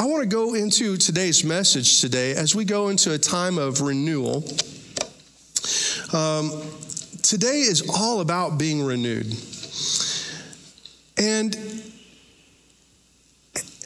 I 0.00 0.06
want 0.06 0.22
to 0.22 0.26
go 0.26 0.54
into 0.54 0.96
today's 0.96 1.44
message 1.44 2.00
today 2.00 2.32
as 2.32 2.54
we 2.54 2.64
go 2.64 2.88
into 2.88 3.12
a 3.12 3.18
time 3.18 3.58
of 3.58 3.82
renewal. 3.82 4.36
Um, 6.14 6.62
today 7.22 7.60
is 7.60 7.86
all 7.86 8.22
about 8.22 8.56
being 8.56 8.82
renewed. 8.82 9.26
And 11.18 11.54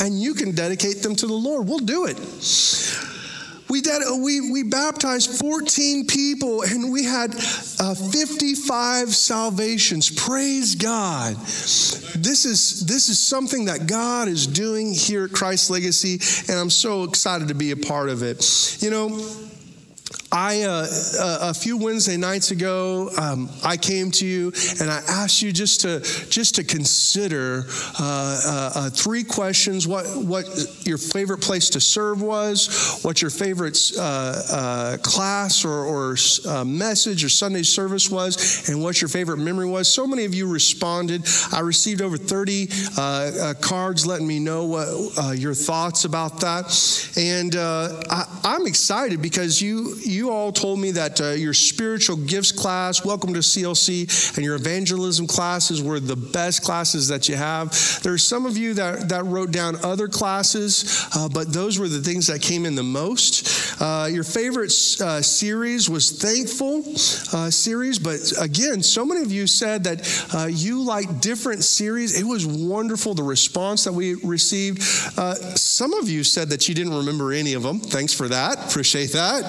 And 0.00 0.20
you 0.20 0.34
can 0.34 0.54
dedicate 0.54 1.02
them 1.02 1.16
to 1.16 1.26
the 1.26 1.34
Lord. 1.34 1.68
We'll 1.68 1.78
do 1.78 2.06
it. 2.06 2.18
We, 3.68 3.80
did, 3.80 4.02
we, 4.20 4.52
we 4.52 4.62
baptized 4.62 5.40
14 5.40 6.06
people 6.06 6.62
and 6.62 6.92
we 6.92 7.04
had 7.04 7.34
uh, 7.80 7.94
55 7.94 9.08
salvations. 9.08 10.08
Praise 10.08 10.76
God. 10.76 11.34
This 11.34 12.44
is, 12.44 12.86
this 12.86 13.08
is 13.08 13.18
something 13.18 13.64
that 13.64 13.88
God 13.88 14.28
is 14.28 14.46
doing 14.46 14.92
here 14.92 15.24
at 15.24 15.32
Christ 15.32 15.70
Legacy, 15.70 16.20
and 16.48 16.58
I'm 16.58 16.70
so 16.70 17.02
excited 17.02 17.48
to 17.48 17.54
be 17.54 17.72
a 17.72 17.76
part 17.76 18.08
of 18.08 18.22
it. 18.22 18.78
You 18.80 18.90
know, 18.90 19.08
I, 20.32 20.62
uh, 20.62 20.86
a 21.42 21.54
few 21.54 21.76
Wednesday 21.76 22.16
nights 22.16 22.50
ago, 22.50 23.10
um, 23.18 23.48
I 23.64 23.76
came 23.76 24.10
to 24.12 24.26
you 24.26 24.52
and 24.80 24.90
I 24.90 25.00
asked 25.08 25.42
you 25.42 25.52
just 25.52 25.82
to 25.82 26.00
just 26.28 26.56
to 26.56 26.64
consider 26.64 27.64
uh, 27.98 28.40
uh, 28.46 28.70
uh, 28.74 28.90
three 28.90 29.22
questions: 29.22 29.86
what 29.86 30.04
what 30.16 30.46
your 30.84 30.98
favorite 30.98 31.40
place 31.42 31.70
to 31.70 31.80
serve 31.80 32.22
was, 32.22 33.00
what 33.02 33.22
your 33.22 33.30
favorite 33.30 33.78
uh, 33.98 34.02
uh, 34.50 34.96
class 34.98 35.64
or, 35.64 35.84
or 35.84 36.16
message 36.64 37.24
or 37.24 37.28
Sunday 37.28 37.62
service 37.62 38.10
was, 38.10 38.68
and 38.68 38.82
what 38.82 39.00
your 39.00 39.08
favorite 39.08 39.38
memory 39.38 39.66
was. 39.66 39.86
So 39.86 40.06
many 40.06 40.24
of 40.24 40.34
you 40.34 40.50
responded. 40.50 41.26
I 41.52 41.60
received 41.60 42.02
over 42.02 42.16
thirty 42.16 42.66
cards 43.60 44.06
letting 44.06 44.26
me 44.26 44.40
know 44.40 44.64
what 44.64 45.38
your 45.38 45.54
thoughts 45.54 46.04
about 46.04 46.40
that, 46.40 46.66
and 47.16 47.54
I, 47.54 48.40
I'm 48.42 48.66
excited 48.66 49.22
because 49.22 49.62
you 49.62 49.94
you 50.04 50.15
all 50.22 50.52
told 50.52 50.78
me 50.78 50.90
that 50.92 51.20
uh, 51.20 51.30
your 51.30 51.54
spiritual 51.54 52.16
gifts 52.16 52.52
class, 52.52 53.04
welcome 53.04 53.34
to 53.34 53.40
CLC, 53.40 54.36
and 54.36 54.44
your 54.44 54.56
evangelism 54.56 55.26
classes 55.26 55.82
were 55.82 56.00
the 56.00 56.16
best 56.16 56.62
classes 56.62 57.08
that 57.08 57.28
you 57.28 57.36
have. 57.36 57.70
There's 58.02 58.24
some 58.24 58.46
of 58.46 58.56
you 58.56 58.74
that, 58.74 59.08
that 59.08 59.24
wrote 59.24 59.50
down 59.50 59.76
other 59.84 60.08
classes, 60.08 61.06
uh, 61.14 61.28
but 61.28 61.52
those 61.52 61.78
were 61.78 61.88
the 61.88 62.00
things 62.00 62.26
that 62.28 62.40
came 62.40 62.64
in 62.66 62.74
the 62.74 62.82
most. 62.82 63.80
Uh, 63.80 64.08
your 64.10 64.24
favorite 64.24 64.72
uh, 65.00 65.20
series 65.22 65.88
was 65.90 66.10
Thankful 66.16 66.82
uh, 67.32 67.50
series, 67.50 67.98
but 67.98 68.18
again, 68.40 68.82
so 68.82 69.04
many 69.04 69.22
of 69.22 69.30
you 69.30 69.46
said 69.46 69.84
that 69.84 70.28
uh, 70.34 70.46
you 70.46 70.82
like 70.82 71.20
different 71.20 71.62
series. 71.62 72.18
It 72.18 72.24
was 72.24 72.46
wonderful, 72.46 73.14
the 73.14 73.22
response 73.22 73.84
that 73.84 73.92
we 73.92 74.14
received. 74.14 74.82
some 74.82 75.92
of 75.94 76.08
you 76.08 76.24
said 76.24 76.50
that 76.50 76.68
you 76.68 76.74
didn't 76.74 76.94
remember 76.94 77.32
any 77.32 77.54
of 77.54 77.62
them. 77.62 77.80
Thanks 77.80 78.12
for 78.12 78.28
that. 78.28 78.70
Appreciate 78.70 79.12
that. 79.12 79.44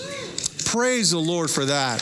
Praise 0.67 1.11
the 1.11 1.19
Lord 1.19 1.51
for 1.51 1.65
that. 1.65 2.01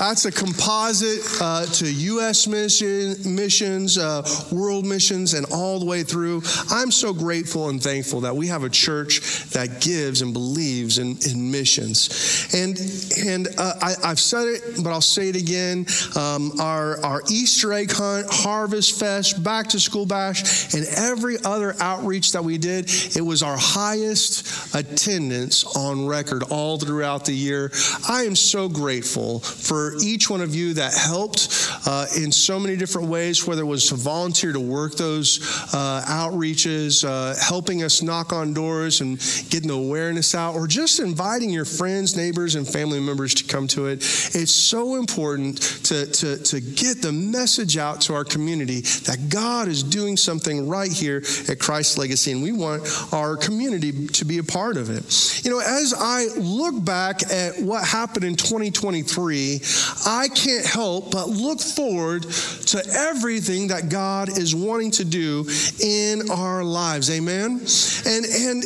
That's 0.00 0.24
a 0.24 0.32
composite 0.32 1.20
uh, 1.42 1.66
to 1.66 1.92
U.S. 1.92 2.46
mission, 2.46 3.16
missions, 3.36 3.98
uh, 3.98 4.26
world 4.50 4.86
missions, 4.86 5.34
and 5.34 5.44
all 5.52 5.78
the 5.78 5.84
way 5.84 6.04
through. 6.04 6.40
I'm 6.70 6.90
so 6.90 7.12
grateful 7.12 7.68
and 7.68 7.82
thankful 7.82 8.22
that 8.22 8.34
we 8.34 8.46
have 8.46 8.64
a 8.64 8.70
church 8.70 9.20
that 9.50 9.82
gives 9.82 10.22
and 10.22 10.32
believes 10.32 10.96
in, 10.96 11.18
in 11.28 11.50
missions. 11.50 12.48
And 12.54 12.80
and 13.28 13.48
uh, 13.58 13.74
I, 13.82 14.08
have 14.08 14.18
said 14.18 14.48
it, 14.48 14.82
but 14.82 14.88
I'll 14.88 15.02
say 15.02 15.28
it 15.28 15.36
again. 15.36 15.84
Um, 16.16 16.58
our 16.58 16.98
our 17.04 17.20
Easter 17.28 17.74
egg 17.74 17.92
hunt, 17.92 18.26
Harvest 18.30 18.98
Fest, 18.98 19.44
Back 19.44 19.68
to 19.68 19.78
School 19.78 20.06
Bash, 20.06 20.72
and 20.72 20.86
every 20.96 21.36
other 21.44 21.74
outreach 21.78 22.32
that 22.32 22.42
we 22.42 22.56
did, 22.56 22.90
it 23.14 23.22
was 23.22 23.42
our 23.42 23.58
highest 23.58 24.74
attendance 24.74 25.62
on 25.76 26.06
record 26.06 26.42
all 26.44 26.78
throughout 26.78 27.26
the 27.26 27.34
year. 27.34 27.70
I 28.08 28.22
am 28.22 28.34
so 28.34 28.66
grateful 28.66 29.40
for 29.40 29.89
each 30.02 30.30
one 30.30 30.40
of 30.40 30.54
you 30.54 30.74
that 30.74 30.94
helped 30.94 31.48
uh, 31.86 32.06
in 32.16 32.32
so 32.32 32.58
many 32.58 32.76
different 32.76 33.08
ways, 33.08 33.46
whether 33.46 33.62
it 33.62 33.66
was 33.66 33.88
to 33.88 33.94
volunteer 33.94 34.52
to 34.52 34.60
work 34.60 34.96
those 34.96 35.40
uh, 35.72 36.02
outreaches, 36.06 37.04
uh, 37.04 37.34
helping 37.42 37.82
us 37.82 38.02
knock 38.02 38.32
on 38.32 38.52
doors 38.52 39.00
and 39.00 39.18
getting 39.50 39.68
the 39.68 39.74
awareness 39.74 40.34
out, 40.34 40.54
or 40.54 40.66
just 40.66 41.00
inviting 41.00 41.50
your 41.50 41.64
friends, 41.64 42.16
neighbors, 42.16 42.54
and 42.54 42.66
family 42.66 43.00
members 43.00 43.34
to 43.34 43.44
come 43.44 43.66
to 43.68 43.86
it. 43.86 43.98
It's 44.34 44.54
so 44.54 44.96
important 44.96 45.60
to, 45.84 46.06
to, 46.06 46.42
to 46.42 46.60
get 46.60 47.02
the 47.02 47.12
message 47.12 47.76
out 47.76 48.00
to 48.02 48.14
our 48.14 48.24
community 48.24 48.80
that 48.80 49.28
God 49.28 49.68
is 49.68 49.82
doing 49.82 50.16
something 50.16 50.68
right 50.68 50.92
here 50.92 51.22
at 51.48 51.58
Christ 51.58 51.98
Legacy, 51.98 52.32
and 52.32 52.42
we 52.42 52.52
want 52.52 52.82
our 53.12 53.36
community 53.36 54.06
to 54.08 54.24
be 54.24 54.38
a 54.38 54.44
part 54.44 54.76
of 54.76 54.90
it. 54.90 55.44
You 55.44 55.50
know, 55.50 55.60
as 55.60 55.94
I 55.96 56.26
look 56.36 56.84
back 56.84 57.22
at 57.30 57.60
what 57.60 57.84
happened 57.84 58.24
in 58.24 58.36
2023, 58.36 59.60
I 60.06 60.28
can't 60.28 60.66
help 60.66 61.10
but 61.10 61.28
look 61.28 61.60
forward 61.60 62.22
to 62.22 62.82
everything 62.94 63.68
that 63.68 63.88
God 63.88 64.28
is 64.28 64.54
wanting 64.54 64.90
to 64.92 65.04
do 65.04 65.46
in 65.82 66.30
our 66.30 66.64
lives. 66.64 67.10
Amen. 67.10 67.60
And 68.06 68.24
and 68.24 68.64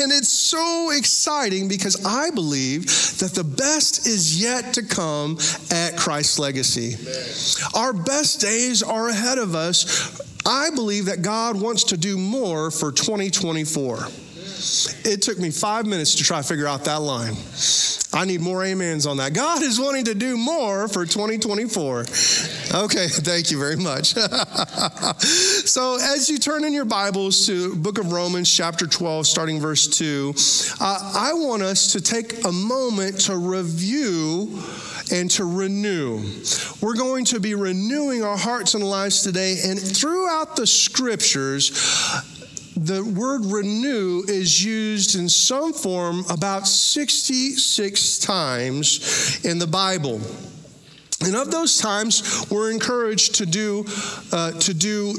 and 0.00 0.12
it's 0.12 0.28
so 0.28 0.90
exciting 0.90 1.66
because 1.66 2.04
I 2.04 2.30
believe 2.30 2.86
that 3.18 3.32
the 3.34 3.44
best 3.44 4.06
is 4.06 4.40
yet 4.40 4.74
to 4.74 4.82
come 4.82 5.38
at 5.70 5.96
Christ's 5.96 6.38
legacy. 6.38 6.94
Amen. 6.94 7.74
Our 7.74 7.92
best 7.92 8.40
days 8.40 8.82
are 8.82 9.08
ahead 9.08 9.38
of 9.38 9.54
us. 9.54 10.20
I 10.46 10.70
believe 10.70 11.06
that 11.06 11.22
God 11.22 11.60
wants 11.60 11.84
to 11.84 11.96
do 11.96 12.16
more 12.16 12.70
for 12.70 12.92
2024. 12.92 14.08
It 15.04 15.22
took 15.22 15.38
me 15.38 15.50
five 15.50 15.86
minutes 15.86 16.16
to 16.16 16.24
try 16.24 16.40
to 16.40 16.46
figure 16.46 16.66
out 16.66 16.84
that 16.84 17.00
line. 17.00 17.34
I 18.12 18.24
need 18.24 18.40
more 18.40 18.64
amens 18.64 19.06
on 19.06 19.18
that. 19.18 19.34
God 19.34 19.62
is 19.62 19.78
wanting 19.78 20.06
to 20.06 20.14
do 20.14 20.36
more 20.36 20.88
for 20.88 21.04
2024. 21.04 22.00
Okay, 22.00 22.06
thank 23.08 23.50
you 23.50 23.58
very 23.58 23.76
much. 23.76 24.14
so, 25.24 25.98
as 26.00 26.28
you 26.30 26.38
turn 26.38 26.64
in 26.64 26.72
your 26.72 26.86
Bibles 26.86 27.46
to 27.46 27.76
book 27.76 27.98
of 27.98 28.10
Romans, 28.10 28.52
chapter 28.52 28.86
12, 28.86 29.26
starting 29.26 29.60
verse 29.60 29.86
2, 29.86 30.34
uh, 30.80 31.12
I 31.16 31.34
want 31.34 31.62
us 31.62 31.92
to 31.92 32.00
take 32.00 32.44
a 32.44 32.52
moment 32.52 33.20
to 33.22 33.36
review 33.36 34.58
and 35.12 35.30
to 35.32 35.44
renew. 35.44 36.22
We're 36.80 36.96
going 36.96 37.26
to 37.26 37.40
be 37.40 37.54
renewing 37.54 38.24
our 38.24 38.36
hearts 38.36 38.74
and 38.74 38.82
lives 38.82 39.22
today, 39.22 39.58
and 39.64 39.78
throughout 39.78 40.56
the 40.56 40.66
scriptures, 40.66 41.70
the 42.86 43.04
word 43.04 43.44
renew 43.44 44.22
is 44.26 44.64
used 44.64 45.16
in 45.16 45.28
some 45.28 45.72
form 45.72 46.24
about 46.30 46.66
66 46.66 48.18
times 48.18 49.44
in 49.44 49.58
the 49.58 49.66
Bible. 49.66 50.20
And 51.24 51.34
of 51.34 51.50
those 51.50 51.78
times, 51.78 52.46
we're 52.50 52.70
encouraged 52.70 53.36
to 53.36 53.46
do, 53.46 53.84
uh, 54.32 54.52
to 54.52 54.74
do 54.74 55.14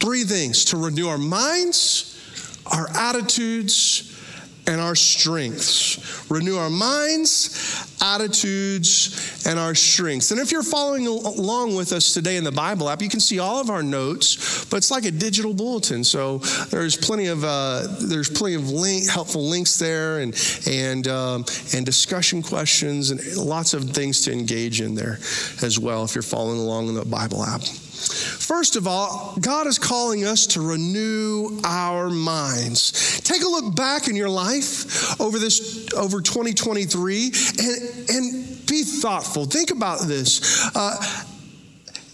three 0.00 0.24
things 0.24 0.66
to 0.66 0.76
renew 0.76 1.08
our 1.08 1.18
minds, 1.18 2.18
our 2.66 2.88
attitudes, 2.90 4.19
and 4.70 4.80
our 4.80 4.94
strengths. 4.94 6.30
Renew 6.30 6.56
our 6.56 6.70
minds, 6.70 7.90
attitudes, 8.00 9.44
and 9.44 9.58
our 9.58 9.74
strengths. 9.74 10.30
And 10.30 10.40
if 10.40 10.52
you're 10.52 10.62
following 10.62 11.08
along 11.08 11.74
with 11.74 11.92
us 11.92 12.14
today 12.14 12.36
in 12.36 12.44
the 12.44 12.52
Bible 12.52 12.88
app, 12.88 13.02
you 13.02 13.08
can 13.08 13.18
see 13.18 13.40
all 13.40 13.60
of 13.60 13.68
our 13.68 13.82
notes, 13.82 14.64
but 14.66 14.76
it's 14.76 14.92
like 14.92 15.04
a 15.04 15.10
digital 15.10 15.52
bulletin. 15.52 16.04
So 16.04 16.38
there's 16.70 16.96
plenty 16.96 17.26
of 17.26 17.42
uh, 17.42 17.88
there's 18.00 18.30
plenty 18.30 18.54
of 18.54 18.70
link, 18.70 19.10
helpful 19.10 19.42
links 19.42 19.76
there, 19.76 20.20
and 20.20 20.34
and 20.68 21.08
um, 21.08 21.44
and 21.74 21.84
discussion 21.84 22.40
questions, 22.40 23.10
and 23.10 23.20
lots 23.36 23.74
of 23.74 23.90
things 23.90 24.22
to 24.22 24.32
engage 24.32 24.80
in 24.80 24.94
there 24.94 25.18
as 25.62 25.80
well. 25.80 26.04
If 26.04 26.14
you're 26.14 26.22
following 26.22 26.60
along 26.60 26.88
in 26.88 26.94
the 26.94 27.04
Bible 27.04 27.42
app. 27.42 27.62
First 28.00 28.76
of 28.76 28.86
all, 28.86 29.36
God 29.40 29.66
is 29.66 29.78
calling 29.78 30.24
us 30.24 30.46
to 30.48 30.60
renew 30.60 31.60
our 31.64 32.10
minds. 32.10 33.20
Take 33.20 33.42
a 33.42 33.48
look 33.48 33.74
back 33.76 34.08
in 34.08 34.16
your 34.16 34.28
life 34.28 35.20
over 35.20 35.38
this 35.38 35.92
over 35.94 36.20
2023 36.20 37.32
and, 37.58 38.10
and 38.10 38.66
be 38.66 38.82
thoughtful. 38.82 39.44
Think 39.44 39.70
about 39.70 40.00
this. 40.00 40.70
Uh, 40.74 40.96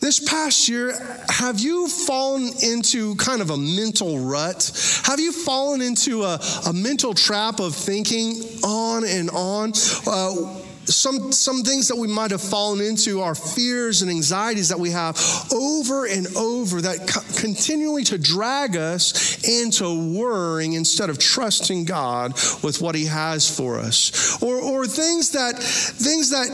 this 0.00 0.20
past 0.20 0.68
year, 0.68 0.92
have 1.28 1.58
you 1.58 1.88
fallen 1.88 2.50
into 2.62 3.16
kind 3.16 3.40
of 3.40 3.50
a 3.50 3.56
mental 3.56 4.20
rut? 4.20 5.00
Have 5.04 5.18
you 5.18 5.32
fallen 5.32 5.80
into 5.80 6.22
a, 6.22 6.38
a 6.66 6.72
mental 6.72 7.12
trap 7.12 7.60
of 7.60 7.74
thinking 7.74 8.40
on 8.62 9.04
and 9.04 9.30
on? 9.30 9.72
Uh, 10.06 10.60
some, 10.86 11.32
some 11.32 11.62
things 11.62 11.88
that 11.88 11.96
we 11.96 12.08
might 12.08 12.30
have 12.30 12.42
fallen 12.42 12.80
into 12.80 13.20
are 13.20 13.34
fears 13.34 14.02
and 14.02 14.10
anxieties 14.10 14.68
that 14.68 14.78
we 14.78 14.90
have 14.90 15.16
over 15.52 16.06
and 16.06 16.26
over 16.36 16.80
that 16.82 17.08
co- 17.08 17.40
continually 17.40 18.04
to 18.04 18.18
drag 18.18 18.76
us 18.76 19.44
into 19.44 20.16
worrying 20.18 20.74
instead 20.74 21.10
of 21.10 21.18
trusting 21.18 21.84
God 21.84 22.32
with 22.62 22.80
what 22.80 22.94
He 22.94 23.06
has 23.06 23.54
for 23.54 23.78
us. 23.78 24.42
Or, 24.42 24.56
or 24.56 24.86
things 24.86 25.30
that 25.32 25.58
things 25.58 26.30
that 26.30 26.48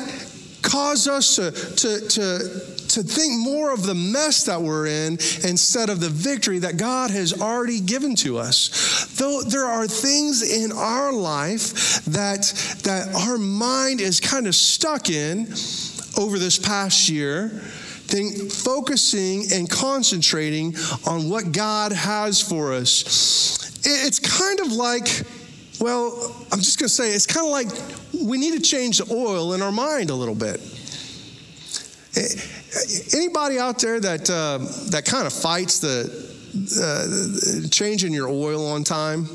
cause 0.62 1.08
us 1.08 1.36
to, 1.36 1.50
to, 1.50 2.08
to 2.08 2.71
to 2.92 3.02
think 3.02 3.38
more 3.38 3.72
of 3.72 3.84
the 3.84 3.94
mess 3.94 4.44
that 4.44 4.60
we're 4.60 4.86
in 4.86 5.14
instead 5.44 5.88
of 5.88 6.00
the 6.00 6.08
victory 6.08 6.58
that 6.58 6.76
God 6.76 7.10
has 7.10 7.40
already 7.40 7.80
given 7.80 8.14
to 8.16 8.38
us. 8.38 9.06
Though 9.16 9.42
there 9.42 9.64
are 9.64 9.86
things 9.86 10.42
in 10.42 10.72
our 10.72 11.12
life 11.12 12.04
that, 12.04 12.42
that 12.84 13.14
our 13.14 13.38
mind 13.38 14.00
is 14.00 14.20
kind 14.20 14.46
of 14.46 14.54
stuck 14.54 15.08
in 15.08 15.46
over 16.18 16.38
this 16.38 16.58
past 16.58 17.08
year, 17.08 17.48
think, 17.48 18.52
focusing 18.52 19.44
and 19.52 19.70
concentrating 19.70 20.76
on 21.06 21.30
what 21.30 21.52
God 21.52 21.92
has 21.92 22.42
for 22.42 22.74
us. 22.74 23.82
It's 23.84 24.18
kind 24.18 24.60
of 24.60 24.72
like, 24.72 25.22
well, 25.80 26.34
I'm 26.52 26.58
just 26.58 26.78
going 26.78 26.88
to 26.88 26.94
say, 26.94 27.14
it's 27.14 27.26
kind 27.26 27.46
of 27.46 27.50
like 27.50 27.68
we 28.22 28.36
need 28.36 28.52
to 28.52 28.62
change 28.62 28.98
the 28.98 29.14
oil 29.14 29.54
in 29.54 29.62
our 29.62 29.72
mind 29.72 30.10
a 30.10 30.14
little 30.14 30.34
bit. 30.34 30.60
Anybody 33.14 33.58
out 33.58 33.78
there 33.80 34.00
that 34.00 34.30
uh, 34.30 34.58
that 34.90 35.04
kind 35.04 35.26
of 35.26 35.32
fights 35.32 35.78
the 35.78 36.08
uh, 36.80 37.68
changing 37.70 38.12
your 38.12 38.28
oil 38.28 38.66
on 38.66 38.84
time? 38.84 39.26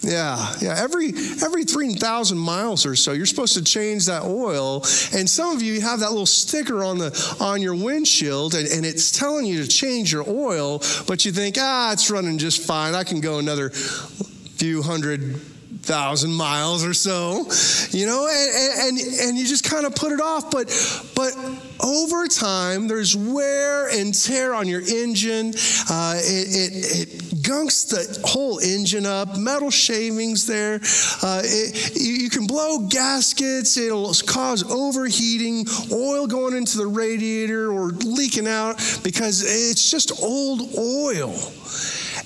Yeah, 0.00 0.54
yeah. 0.60 0.74
Every 0.78 1.08
every 1.42 1.64
three 1.64 1.94
thousand 1.94 2.38
miles 2.38 2.86
or 2.86 2.96
so, 2.96 3.12
you're 3.12 3.26
supposed 3.26 3.54
to 3.54 3.64
change 3.64 4.06
that 4.06 4.22
oil. 4.22 4.76
And 5.14 5.28
some 5.30 5.54
of 5.54 5.62
you 5.62 5.80
have 5.80 6.00
that 6.00 6.10
little 6.10 6.26
sticker 6.26 6.82
on 6.82 6.98
the 6.98 7.36
on 7.40 7.60
your 7.62 7.74
windshield, 7.74 8.54
and, 8.54 8.68
and 8.68 8.84
it's 8.84 9.16
telling 9.16 9.46
you 9.46 9.62
to 9.62 9.68
change 9.68 10.12
your 10.12 10.24
oil, 10.28 10.82
but 11.06 11.24
you 11.24 11.32
think, 11.32 11.56
ah, 11.58 11.92
it's 11.92 12.10
running 12.10 12.38
just 12.38 12.66
fine. 12.66 12.94
I 12.94 13.04
can 13.04 13.20
go 13.20 13.38
another 13.38 13.70
few 13.70 14.82
hundred 14.82 15.40
thousand 15.82 16.32
miles 16.32 16.84
or 16.84 16.94
so, 16.94 17.46
you 17.90 18.06
know, 18.06 18.28
and, 18.28 18.98
and, 18.98 19.20
and 19.20 19.38
you 19.38 19.46
just 19.46 19.64
kind 19.64 19.84
of 19.84 19.94
put 19.94 20.12
it 20.12 20.20
off. 20.20 20.50
But, 20.50 20.68
but 21.14 21.36
over 21.80 22.28
time, 22.28 22.88
there's 22.88 23.16
wear 23.16 23.88
and 23.88 24.14
tear 24.14 24.54
on 24.54 24.68
your 24.68 24.80
engine. 24.80 25.54
Uh, 25.90 26.14
it, 26.16 26.48
it, 26.48 27.08
it, 27.08 27.22
gunks 27.42 27.88
the 27.88 28.24
whole 28.28 28.60
engine 28.60 29.04
up, 29.04 29.36
metal 29.36 29.68
shavings 29.68 30.46
there. 30.46 30.76
Uh, 31.22 31.42
it, 31.44 32.00
you 32.00 32.30
can 32.30 32.46
blow 32.46 32.86
gaskets, 32.86 33.76
it'll 33.76 34.14
cause 34.26 34.62
overheating, 34.70 35.66
oil 35.90 36.28
going 36.28 36.54
into 36.56 36.78
the 36.78 36.86
radiator 36.86 37.72
or 37.72 37.88
leaking 37.88 38.46
out 38.46 38.76
because 39.02 39.42
it's 39.42 39.90
just 39.90 40.22
old 40.22 40.60
oil. 40.78 41.34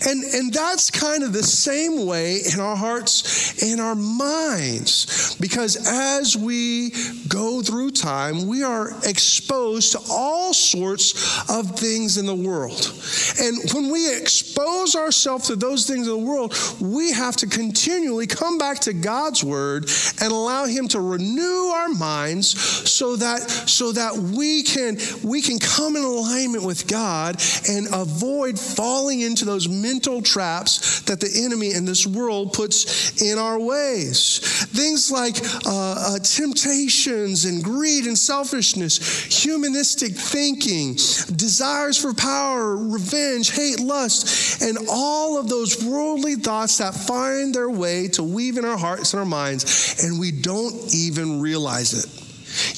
And, 0.04 0.22
and 0.22 0.52
that's 0.52 0.90
kind 0.90 1.22
of 1.22 1.32
the 1.32 1.42
same 1.42 2.06
way 2.06 2.40
in 2.52 2.60
our 2.60 2.76
hearts 2.76 3.62
and 3.62 3.80
our 3.80 3.94
minds. 3.94 5.36
Because 5.40 5.76
as 5.86 6.36
we 6.36 6.90
go 7.28 7.62
through 7.62 7.92
time, 7.92 8.46
we 8.46 8.62
are 8.62 8.90
exposed 9.04 9.92
to 9.92 10.00
all 10.10 10.52
sorts 10.52 11.48
of 11.50 11.78
things 11.78 12.18
in 12.18 12.26
the 12.26 12.34
world. 12.34 12.92
And 13.40 13.58
when 13.72 13.90
we 13.90 14.14
expose 14.16 14.94
ourselves 14.94 15.46
to 15.48 15.56
those 15.56 15.86
things 15.86 16.06
in 16.06 16.12
the 16.12 16.26
world, 16.26 16.54
we 16.80 17.12
have 17.12 17.36
to 17.36 17.46
continually 17.46 18.26
come 18.26 18.58
back 18.58 18.80
to 18.80 18.92
God's 18.92 19.42
word 19.42 19.90
and 20.20 20.32
allow 20.32 20.66
Him 20.66 20.88
to 20.88 21.00
renew 21.00 21.70
our 21.74 21.88
minds 21.88 22.48
so 22.90 23.16
that, 23.16 23.40
so 23.50 23.92
that 23.92 24.14
we, 24.16 24.62
can, 24.62 24.98
we 25.22 25.40
can 25.42 25.58
come 25.58 25.96
in 25.96 26.02
alignment 26.02 26.64
with 26.64 26.86
God 26.86 27.42
and 27.68 27.88
avoid 27.92 28.58
falling 28.58 29.20
into 29.20 29.44
those 29.44 29.68
mental 29.86 30.20
traps 30.20 31.02
that 31.02 31.20
the 31.20 31.30
enemy 31.44 31.72
in 31.72 31.84
this 31.84 32.06
world 32.06 32.52
puts 32.52 33.22
in 33.22 33.38
our 33.38 33.58
ways. 33.58 34.40
Things 34.66 35.10
like 35.10 35.36
uh, 35.66 36.16
uh, 36.16 36.18
temptations 36.18 37.44
and 37.44 37.62
greed 37.62 38.06
and 38.06 38.18
selfishness, 38.18 38.96
humanistic 39.42 40.12
thinking, 40.12 40.94
desires 41.36 41.96
for 41.96 42.12
power, 42.14 42.76
revenge, 42.76 43.54
hate, 43.54 43.80
lust, 43.80 44.62
and 44.62 44.76
all 44.90 45.38
of 45.38 45.48
those 45.48 45.84
worldly 45.84 46.34
thoughts 46.34 46.78
that 46.78 46.94
find 46.94 47.54
their 47.54 47.70
way 47.70 48.08
to 48.08 48.22
weave 48.22 48.58
in 48.58 48.64
our 48.64 48.78
hearts 48.78 49.12
and 49.12 49.20
our 49.20 49.26
minds, 49.26 50.02
and 50.02 50.18
we 50.18 50.32
don't 50.32 50.74
even 50.94 51.40
realize 51.40 51.92
it. 51.94 52.08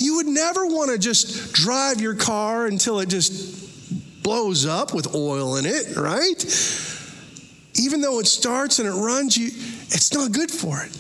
You 0.01 0.17
would 0.17 0.27
never 0.27 0.67
want 0.67 0.91
to 0.91 0.99
just 0.99 1.53
drive 1.53 2.01
your 2.01 2.15
car 2.15 2.67
until 2.67 3.01
it 3.01 3.09
just 3.09 4.23
blows 4.23 4.67
up 4.67 4.93
with 4.93 5.15
oil 5.15 5.57
in 5.57 5.65
it, 5.65 5.97
right? 5.97 6.39
Even 7.75 8.01
though 8.01 8.19
it 8.19 8.27
starts 8.27 8.79
and 8.79 8.89
it 8.89 8.93
runs, 8.93 9.37
you, 9.37 9.47
it's 9.47 10.13
not 10.13 10.33
good 10.33 10.51
for 10.51 10.83
it. 10.83 10.95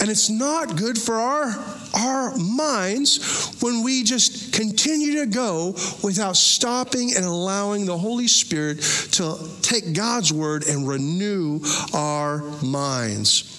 And 0.00 0.10
it's 0.10 0.28
not 0.28 0.76
good 0.76 0.98
for 0.98 1.14
our, 1.14 1.54
our 1.94 2.36
minds 2.36 3.56
when 3.60 3.82
we 3.82 4.02
just 4.02 4.52
continue 4.52 5.20
to 5.20 5.26
go 5.26 5.74
without 6.02 6.36
stopping 6.36 7.12
and 7.14 7.24
allowing 7.24 7.86
the 7.86 7.96
Holy 7.96 8.28
Spirit 8.28 8.80
to 9.12 9.38
take 9.62 9.94
God's 9.94 10.32
word 10.32 10.66
and 10.66 10.86
renew 10.86 11.60
our 11.94 12.42
minds. 12.62 13.54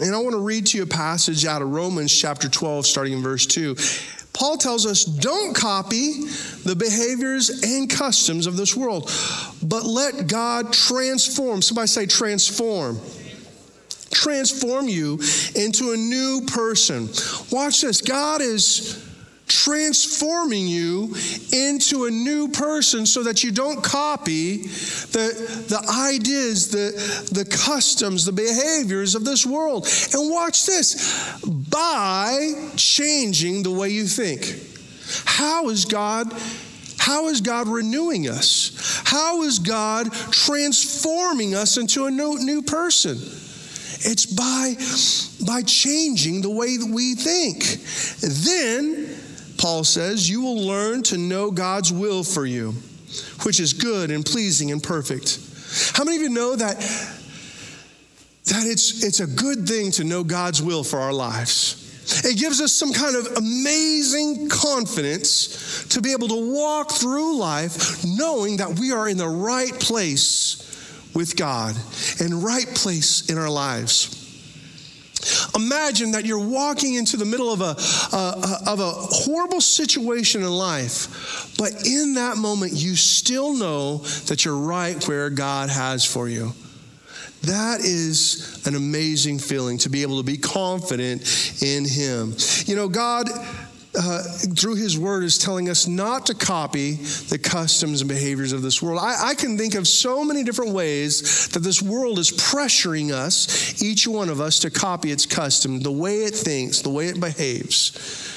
And 0.00 0.14
I 0.14 0.18
want 0.18 0.32
to 0.32 0.40
read 0.40 0.66
to 0.66 0.78
you 0.78 0.84
a 0.84 0.86
passage 0.86 1.46
out 1.46 1.62
of 1.62 1.70
Romans 1.70 2.12
chapter 2.12 2.48
12, 2.48 2.86
starting 2.86 3.12
in 3.12 3.22
verse 3.22 3.46
2. 3.46 3.76
Paul 4.34 4.58
tells 4.58 4.84
us 4.84 5.04
don't 5.04 5.54
copy 5.54 6.24
the 6.64 6.74
behaviors 6.76 7.62
and 7.62 7.88
customs 7.88 8.46
of 8.46 8.56
this 8.56 8.76
world, 8.76 9.10
but 9.62 9.84
let 9.84 10.26
God 10.26 10.72
transform. 10.72 11.62
Somebody 11.62 11.86
say, 11.86 12.06
transform. 12.06 13.00
Transform 14.10 14.88
you 14.88 15.20
into 15.54 15.92
a 15.92 15.96
new 15.96 16.42
person. 16.46 17.08
Watch 17.50 17.80
this. 17.80 18.00
God 18.00 18.42
is 18.42 19.02
transforming 19.46 20.66
you 20.66 21.14
into 21.52 22.06
a 22.06 22.10
new 22.10 22.48
person 22.48 23.06
so 23.06 23.22
that 23.22 23.44
you 23.44 23.52
don't 23.52 23.82
copy 23.82 24.58
the, 24.58 25.64
the 25.68 25.78
ideas, 25.90 26.70
the, 26.70 26.90
the 27.32 27.44
customs, 27.44 28.24
the 28.24 28.32
behaviors 28.32 29.14
of 29.14 29.24
this 29.24 29.46
world. 29.46 29.86
And 30.12 30.30
watch 30.30 30.66
this 30.66 31.40
by 31.74 32.52
changing 32.76 33.64
the 33.64 33.70
way 33.70 33.88
you 33.88 34.06
think. 34.06 34.60
How 35.24 35.68
is 35.70 35.84
God? 35.84 36.32
How 36.98 37.26
is 37.26 37.40
God 37.40 37.66
renewing 37.66 38.28
us? 38.28 39.02
How 39.04 39.42
is 39.42 39.58
God 39.58 40.12
transforming 40.30 41.56
us 41.56 41.76
into 41.76 42.06
a 42.06 42.10
new, 42.12 42.38
new 42.38 42.62
person? 42.62 43.16
It's 44.06 44.24
by, 44.24 44.74
by 45.44 45.62
changing 45.62 46.42
the 46.42 46.50
way 46.50 46.76
that 46.76 46.88
we 46.88 47.16
think. 47.16 47.64
Then 48.20 49.16
Paul 49.58 49.82
says, 49.82 50.30
you 50.30 50.42
will 50.42 50.64
learn 50.64 51.02
to 51.04 51.18
know 51.18 51.50
God's 51.50 51.92
will 51.92 52.22
for 52.22 52.46
you, 52.46 52.72
which 53.42 53.58
is 53.58 53.72
good 53.72 54.12
and 54.12 54.24
pleasing 54.24 54.70
and 54.70 54.80
perfect. 54.82 55.40
How 55.96 56.04
many 56.04 56.18
of 56.18 56.22
you 56.22 56.28
know 56.28 56.54
that, 56.54 56.76
that 58.46 58.66
it's, 58.66 59.02
it's 59.02 59.20
a 59.20 59.26
good 59.26 59.66
thing 59.66 59.90
to 59.92 60.04
know 60.04 60.24
God's 60.24 60.62
will 60.62 60.84
for 60.84 60.98
our 60.98 61.12
lives? 61.12 61.80
It 62.24 62.38
gives 62.38 62.60
us 62.60 62.72
some 62.72 62.92
kind 62.92 63.16
of 63.16 63.38
amazing 63.38 64.50
confidence 64.50 65.86
to 65.88 66.02
be 66.02 66.12
able 66.12 66.28
to 66.28 66.52
walk 66.52 66.92
through 66.92 67.38
life 67.38 68.04
knowing 68.04 68.58
that 68.58 68.78
we 68.78 68.92
are 68.92 69.08
in 69.08 69.16
the 69.16 69.28
right 69.28 69.72
place 69.72 70.60
with 71.14 71.36
God 71.36 71.74
and 72.20 72.42
right 72.42 72.66
place 72.66 73.30
in 73.30 73.38
our 73.38 73.48
lives. 73.48 74.20
Imagine 75.54 76.10
that 76.10 76.26
you're 76.26 76.38
walking 76.38 76.94
into 76.94 77.16
the 77.16 77.24
middle 77.24 77.50
of 77.50 77.62
a, 77.62 77.74
uh, 78.12 78.58
of 78.66 78.80
a 78.80 78.90
horrible 78.90 79.62
situation 79.62 80.42
in 80.42 80.50
life, 80.50 81.54
but 81.56 81.86
in 81.86 82.14
that 82.14 82.36
moment, 82.36 82.72
you 82.72 82.94
still 82.96 83.54
know 83.54 83.98
that 84.26 84.44
you're 84.44 84.58
right 84.58 85.02
where 85.08 85.30
God 85.30 85.70
has 85.70 86.04
for 86.04 86.28
you. 86.28 86.52
That 87.46 87.80
is 87.80 88.66
an 88.66 88.74
amazing 88.74 89.38
feeling 89.38 89.78
to 89.78 89.90
be 89.90 90.02
able 90.02 90.18
to 90.18 90.24
be 90.24 90.36
confident 90.36 91.62
in 91.62 91.84
Him. 91.84 92.34
You 92.66 92.76
know, 92.76 92.88
God 92.88 93.28
uh, 93.96 94.22
through 94.56 94.74
his 94.74 94.98
word 94.98 95.22
is 95.22 95.38
telling 95.38 95.68
us 95.68 95.86
not 95.86 96.26
to 96.26 96.34
copy 96.34 96.94
the 97.28 97.38
customs 97.38 98.00
and 98.00 98.08
behaviors 98.08 98.52
of 98.52 98.60
this 98.60 98.82
world. 98.82 98.98
I, 99.00 99.28
I, 99.28 99.34
can 99.34 99.56
think 99.56 99.76
of 99.76 99.86
so 99.86 100.24
many 100.24 100.42
different 100.42 100.72
ways 100.72 101.48
that 101.48 101.60
this 101.60 101.80
world 101.80 102.18
is 102.18 102.32
pressuring 102.32 103.12
us, 103.12 103.80
each 103.82 104.08
one 104.08 104.28
of 104.28 104.40
us, 104.40 104.58
to 104.60 104.70
copy 104.70 105.12
its 105.12 105.26
custom, 105.26 105.80
the 105.80 105.92
way 105.92 106.24
it 106.24 106.34
thinks, 106.34 106.80
the 106.80 106.90
way 106.90 107.06
it 107.06 107.20
behaves. 107.20 108.32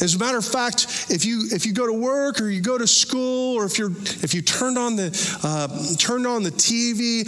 As 0.00 0.14
a 0.14 0.18
matter 0.18 0.38
of 0.38 0.44
fact, 0.44 1.06
if 1.10 1.24
you 1.24 1.48
if 1.52 1.66
you 1.66 1.72
go 1.72 1.86
to 1.86 1.92
work 1.92 2.40
or 2.40 2.48
you 2.48 2.60
go 2.60 2.78
to 2.78 2.86
school 2.86 3.54
or 3.56 3.64
if 3.64 3.78
you're 3.78 3.90
if 3.90 4.34
you 4.34 4.42
turned 4.42 4.78
on 4.78 4.96
the 4.96 5.38
uh, 5.42 5.68
turned 5.96 6.26
on 6.26 6.42
the 6.42 6.50
TV, 6.50 7.24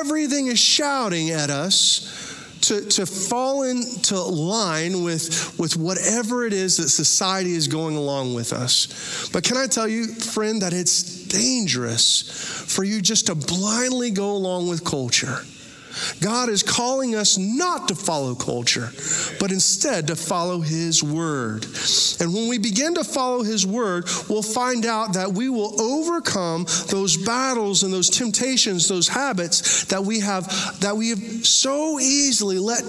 everything 0.00 0.46
is 0.48 0.58
shouting 0.58 1.30
at 1.30 1.50
us 1.50 2.32
to, 2.62 2.80
to 2.88 3.06
fall 3.06 3.64
into 3.64 4.18
line 4.20 5.02
with, 5.02 5.58
with 5.58 5.76
whatever 5.76 6.46
it 6.46 6.52
is 6.52 6.76
that 6.78 6.88
society 6.88 7.52
is 7.52 7.68
going 7.68 7.96
along 7.96 8.34
with 8.34 8.52
us. 8.52 9.28
But 9.32 9.44
can 9.44 9.56
I 9.56 9.66
tell 9.66 9.88
you, 9.88 10.06
friend, 10.06 10.62
that 10.62 10.72
it's 10.72 11.26
dangerous 11.26 12.22
for 12.68 12.84
you 12.84 13.02
just 13.02 13.26
to 13.26 13.34
blindly 13.34 14.10
go 14.10 14.32
along 14.32 14.68
with 14.68 14.84
culture. 14.84 15.44
God 16.20 16.48
is 16.48 16.62
calling 16.62 17.14
us 17.14 17.38
not 17.38 17.88
to 17.88 17.94
follow 17.94 18.34
culture, 18.34 18.90
but 19.38 19.52
instead 19.52 20.06
to 20.08 20.16
follow 20.16 20.60
His 20.60 21.02
Word. 21.02 21.66
And 22.20 22.34
when 22.34 22.48
we 22.48 22.58
begin 22.58 22.94
to 22.94 23.04
follow 23.04 23.42
His 23.42 23.66
Word, 23.66 24.04
we'll 24.28 24.42
find 24.42 24.86
out 24.86 25.14
that 25.14 25.32
we 25.32 25.48
will 25.48 25.80
overcome 25.80 26.66
those 26.88 27.16
battles 27.16 27.82
and 27.82 27.92
those 27.92 28.10
temptations, 28.10 28.88
those 28.88 29.08
habits 29.08 29.84
that 29.86 30.02
we 30.02 30.20
have 30.20 30.46
that 30.80 30.96
we 30.96 31.10
have 31.10 31.46
so 31.46 31.98
easily 32.00 32.58
let 32.58 32.82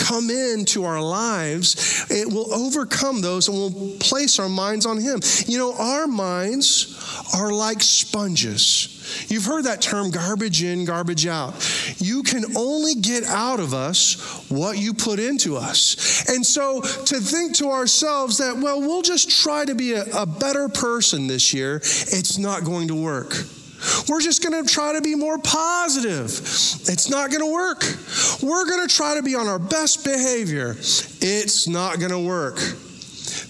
come 0.00 0.30
into 0.30 0.84
our 0.84 1.02
lives, 1.02 2.06
it 2.10 2.26
will 2.26 2.52
overcome 2.52 3.20
those 3.20 3.48
and 3.48 3.56
we'll 3.56 3.98
place 3.98 4.38
our 4.38 4.48
minds 4.48 4.86
on 4.86 4.98
Him. 4.98 5.20
You 5.46 5.58
know, 5.58 5.74
our 5.74 6.06
minds 6.06 6.96
are 7.34 7.52
like 7.52 7.82
sponges. 7.82 8.96
You've 9.28 9.44
heard 9.44 9.64
that 9.64 9.82
term 9.82 10.10
garbage 10.10 10.62
in, 10.62 10.84
garbage 10.84 11.26
out. 11.26 11.54
You 11.98 12.22
can 12.22 12.56
only 12.56 12.94
get 12.94 13.24
out 13.24 13.60
of 13.60 13.74
us 13.74 14.46
what 14.48 14.78
you 14.78 14.94
put 14.94 15.18
into 15.18 15.56
us. 15.56 16.28
And 16.28 16.44
so 16.44 16.80
to 16.80 17.16
think 17.16 17.56
to 17.56 17.70
ourselves 17.70 18.38
that, 18.38 18.56
well, 18.56 18.80
we'll 18.80 19.02
just 19.02 19.30
try 19.42 19.64
to 19.64 19.74
be 19.74 19.92
a, 19.92 20.04
a 20.14 20.26
better 20.26 20.68
person 20.68 21.26
this 21.26 21.52
year, 21.52 21.76
it's 21.76 22.38
not 22.38 22.64
going 22.64 22.88
to 22.88 22.94
work. 22.94 23.34
We're 24.08 24.20
just 24.20 24.42
going 24.42 24.62
to 24.64 24.68
try 24.68 24.92
to 24.94 25.00
be 25.00 25.14
more 25.14 25.38
positive. 25.38 26.24
It's 26.24 27.08
not 27.08 27.30
going 27.30 27.42
to 27.42 27.52
work. 27.52 27.82
We're 28.42 28.66
going 28.66 28.86
to 28.86 28.94
try 28.94 29.14
to 29.14 29.22
be 29.22 29.34
on 29.34 29.46
our 29.46 29.58
best 29.58 30.04
behavior. 30.04 30.70
It's 30.70 31.68
not 31.68 31.98
going 31.98 32.10
to 32.10 32.18
work. 32.18 32.56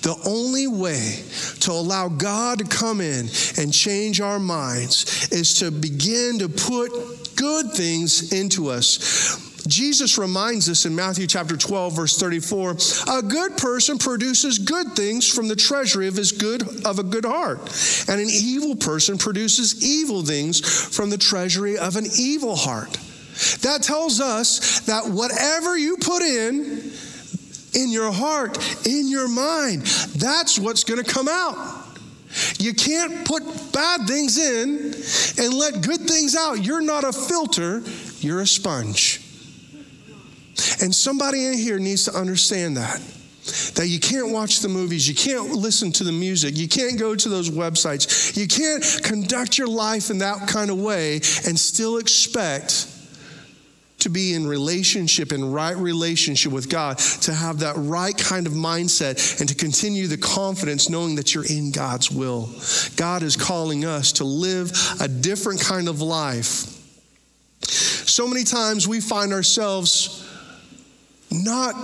The 0.02 0.16
only 0.26 0.66
way 0.66 1.22
to 1.60 1.72
allow 1.72 2.08
God 2.08 2.58
to 2.58 2.64
come 2.64 3.00
in 3.00 3.28
and 3.58 3.72
change 3.72 4.20
our 4.20 4.38
minds 4.38 5.28
is 5.30 5.58
to 5.58 5.70
begin 5.70 6.38
to 6.38 6.48
put 6.48 6.90
good 7.36 7.72
things 7.72 8.32
into 8.32 8.68
us. 8.68 9.49
Jesus 9.66 10.18
reminds 10.18 10.68
us 10.68 10.86
in 10.86 10.94
Matthew 10.94 11.26
chapter 11.26 11.56
12 11.56 11.96
verse 11.96 12.18
34, 12.18 12.76
a 13.08 13.22
good 13.22 13.56
person 13.56 13.98
produces 13.98 14.58
good 14.58 14.92
things 14.92 15.28
from 15.28 15.48
the 15.48 15.56
treasury 15.56 16.08
of 16.08 16.16
his 16.16 16.32
good 16.32 16.62
of 16.86 16.98
a 16.98 17.02
good 17.02 17.24
heart, 17.24 17.58
and 18.08 18.20
an 18.20 18.28
evil 18.28 18.76
person 18.76 19.18
produces 19.18 19.84
evil 19.84 20.22
things 20.22 20.60
from 20.94 21.10
the 21.10 21.18
treasury 21.18 21.78
of 21.78 21.96
an 21.96 22.06
evil 22.18 22.56
heart. 22.56 22.92
That 23.62 23.82
tells 23.82 24.20
us 24.20 24.80
that 24.80 25.06
whatever 25.06 25.76
you 25.76 25.96
put 25.96 26.22
in 26.22 26.92
in 27.74 27.90
your 27.90 28.12
heart, 28.12 28.58
in 28.86 29.08
your 29.08 29.28
mind. 29.28 29.82
That's 30.16 30.58
what's 30.58 30.84
going 30.84 31.02
to 31.02 31.10
come 31.10 31.28
out. 31.28 31.86
You 32.58 32.74
can't 32.74 33.26
put 33.26 33.42
bad 33.72 34.06
things 34.06 34.38
in 34.38 34.94
and 35.44 35.54
let 35.54 35.82
good 35.82 36.00
things 36.02 36.36
out. 36.36 36.54
You're 36.64 36.80
not 36.80 37.04
a 37.04 37.12
filter, 37.12 37.82
you're 38.20 38.40
a 38.40 38.46
sponge. 38.46 39.20
And 40.82 40.94
somebody 40.94 41.46
in 41.46 41.54
here 41.54 41.78
needs 41.78 42.04
to 42.06 42.12
understand 42.12 42.76
that. 42.76 43.00
That 43.74 43.88
you 43.88 43.98
can't 43.98 44.30
watch 44.30 44.60
the 44.60 44.68
movies, 44.68 45.08
you 45.08 45.14
can't 45.14 45.50
listen 45.52 45.90
to 45.92 46.04
the 46.04 46.12
music, 46.12 46.56
you 46.56 46.68
can't 46.68 46.98
go 46.98 47.16
to 47.16 47.28
those 47.28 47.50
websites, 47.50 48.36
you 48.36 48.46
can't 48.46 48.84
conduct 49.02 49.56
your 49.56 49.66
life 49.66 50.10
in 50.10 50.18
that 50.18 50.46
kind 50.46 50.70
of 50.70 50.78
way 50.78 51.16
and 51.46 51.58
still 51.58 51.96
expect 51.96 52.86
to 54.00 54.08
be 54.08 54.34
in 54.34 54.46
relationship, 54.46 55.32
in 55.32 55.52
right 55.52 55.76
relationship 55.76 56.52
with 56.52 56.68
God, 56.68 56.98
to 56.98 57.34
have 57.34 57.60
that 57.60 57.74
right 57.76 58.16
kind 58.16 58.46
of 58.46 58.52
mindset, 58.52 59.40
and 59.40 59.48
to 59.48 59.54
continue 59.54 60.06
the 60.06 60.18
confidence 60.18 60.88
knowing 60.88 61.14
that 61.16 61.34
you're 61.34 61.46
in 61.46 61.70
God's 61.70 62.10
will. 62.10 62.50
God 62.96 63.22
is 63.22 63.36
calling 63.36 63.84
us 63.84 64.12
to 64.12 64.24
live 64.24 64.72
a 65.00 65.08
different 65.08 65.60
kind 65.60 65.88
of 65.88 66.00
life. 66.00 66.76
So 67.62 68.26
many 68.26 68.44
times 68.44 68.88
we 68.88 69.00
find 69.00 69.32
ourselves 69.32 70.26
not 71.30 71.74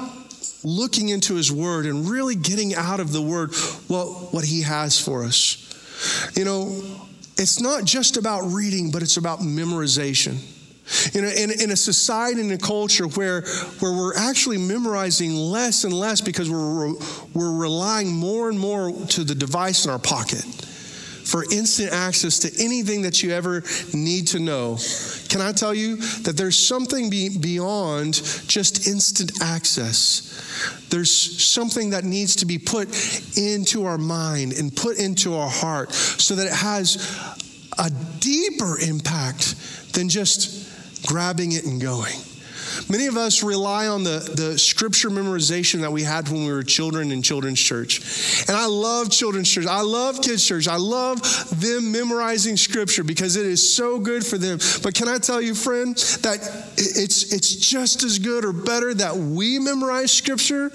looking 0.64 1.08
into 1.08 1.34
His 1.34 1.50
Word 1.52 1.86
and 1.86 2.08
really 2.08 2.34
getting 2.34 2.74
out 2.74 3.00
of 3.00 3.12
the 3.12 3.22
Word 3.22 3.54
what, 3.88 4.32
what 4.32 4.44
He 4.44 4.62
has 4.62 5.00
for 5.00 5.24
us. 5.24 5.62
You 6.36 6.44
know, 6.44 6.82
it's 7.36 7.60
not 7.60 7.84
just 7.84 8.16
about 8.16 8.42
reading, 8.52 8.90
but 8.90 9.02
it's 9.02 9.16
about 9.16 9.40
memorization. 9.40 10.38
In 11.16 11.24
a, 11.24 11.28
in, 11.28 11.50
in 11.50 11.70
a 11.72 11.76
society 11.76 12.40
and 12.40 12.52
a 12.52 12.58
culture 12.58 13.08
where, 13.08 13.42
where 13.80 13.92
we're 13.92 14.16
actually 14.16 14.58
memorizing 14.58 15.34
less 15.34 15.82
and 15.82 15.92
less 15.92 16.20
because 16.20 16.48
we're, 16.48 16.94
we're 17.34 17.56
relying 17.56 18.12
more 18.12 18.48
and 18.48 18.58
more 18.58 18.92
to 18.92 19.24
the 19.24 19.34
device 19.34 19.84
in 19.84 19.90
our 19.90 19.98
pocket 19.98 20.44
for 21.26 21.44
instant 21.50 21.92
access 21.92 22.38
to 22.38 22.52
anything 22.62 23.02
that 23.02 23.22
you 23.22 23.32
ever 23.32 23.64
need 23.92 24.28
to 24.28 24.38
know. 24.38 24.78
Can 25.28 25.40
I 25.40 25.52
tell 25.52 25.74
you 25.74 25.96
that 26.22 26.36
there's 26.36 26.56
something 26.56 27.10
be, 27.10 27.36
beyond 27.36 28.14
just 28.46 28.86
instant 28.86 29.42
access? 29.42 30.86
There's 30.88 31.10
something 31.10 31.90
that 31.90 32.04
needs 32.04 32.36
to 32.36 32.46
be 32.46 32.58
put 32.58 32.88
into 33.36 33.86
our 33.86 33.98
mind 33.98 34.52
and 34.52 34.74
put 34.74 34.98
into 34.98 35.34
our 35.34 35.50
heart 35.50 35.92
so 35.92 36.36
that 36.36 36.46
it 36.46 36.52
has 36.52 36.96
a 37.78 37.90
deeper 38.20 38.78
impact 38.78 39.92
than 39.94 40.08
just 40.08 41.06
grabbing 41.06 41.52
it 41.52 41.64
and 41.64 41.80
going. 41.80 42.14
Many 42.88 43.06
of 43.06 43.16
us 43.16 43.42
rely 43.42 43.86
on 43.88 44.04
the, 44.04 44.18
the 44.36 44.58
scripture 44.58 45.10
memorization 45.10 45.80
that 45.80 45.92
we 45.92 46.02
had 46.02 46.28
when 46.28 46.44
we 46.44 46.52
were 46.52 46.62
children 46.62 47.12
in 47.12 47.22
children's 47.22 47.60
church. 47.60 48.44
And 48.48 48.56
I 48.56 48.66
love 48.66 49.10
children's 49.10 49.50
church. 49.50 49.66
I 49.66 49.80
love 49.80 50.22
kids' 50.22 50.46
church. 50.46 50.68
I 50.68 50.76
love 50.76 51.20
them 51.60 51.92
memorizing 51.92 52.56
scripture 52.56 53.04
because 53.04 53.36
it 53.36 53.46
is 53.46 53.74
so 53.74 53.98
good 53.98 54.24
for 54.24 54.38
them. 54.38 54.58
But 54.82 54.94
can 54.94 55.08
I 55.08 55.18
tell 55.18 55.40
you, 55.40 55.54
friend, 55.54 55.96
that 56.22 56.38
it's, 56.76 57.32
it's 57.32 57.56
just 57.56 58.02
as 58.02 58.18
good 58.18 58.44
or 58.44 58.52
better 58.52 58.94
that 58.94 59.16
we 59.16 59.58
memorize 59.58 60.12
scripture 60.12 60.66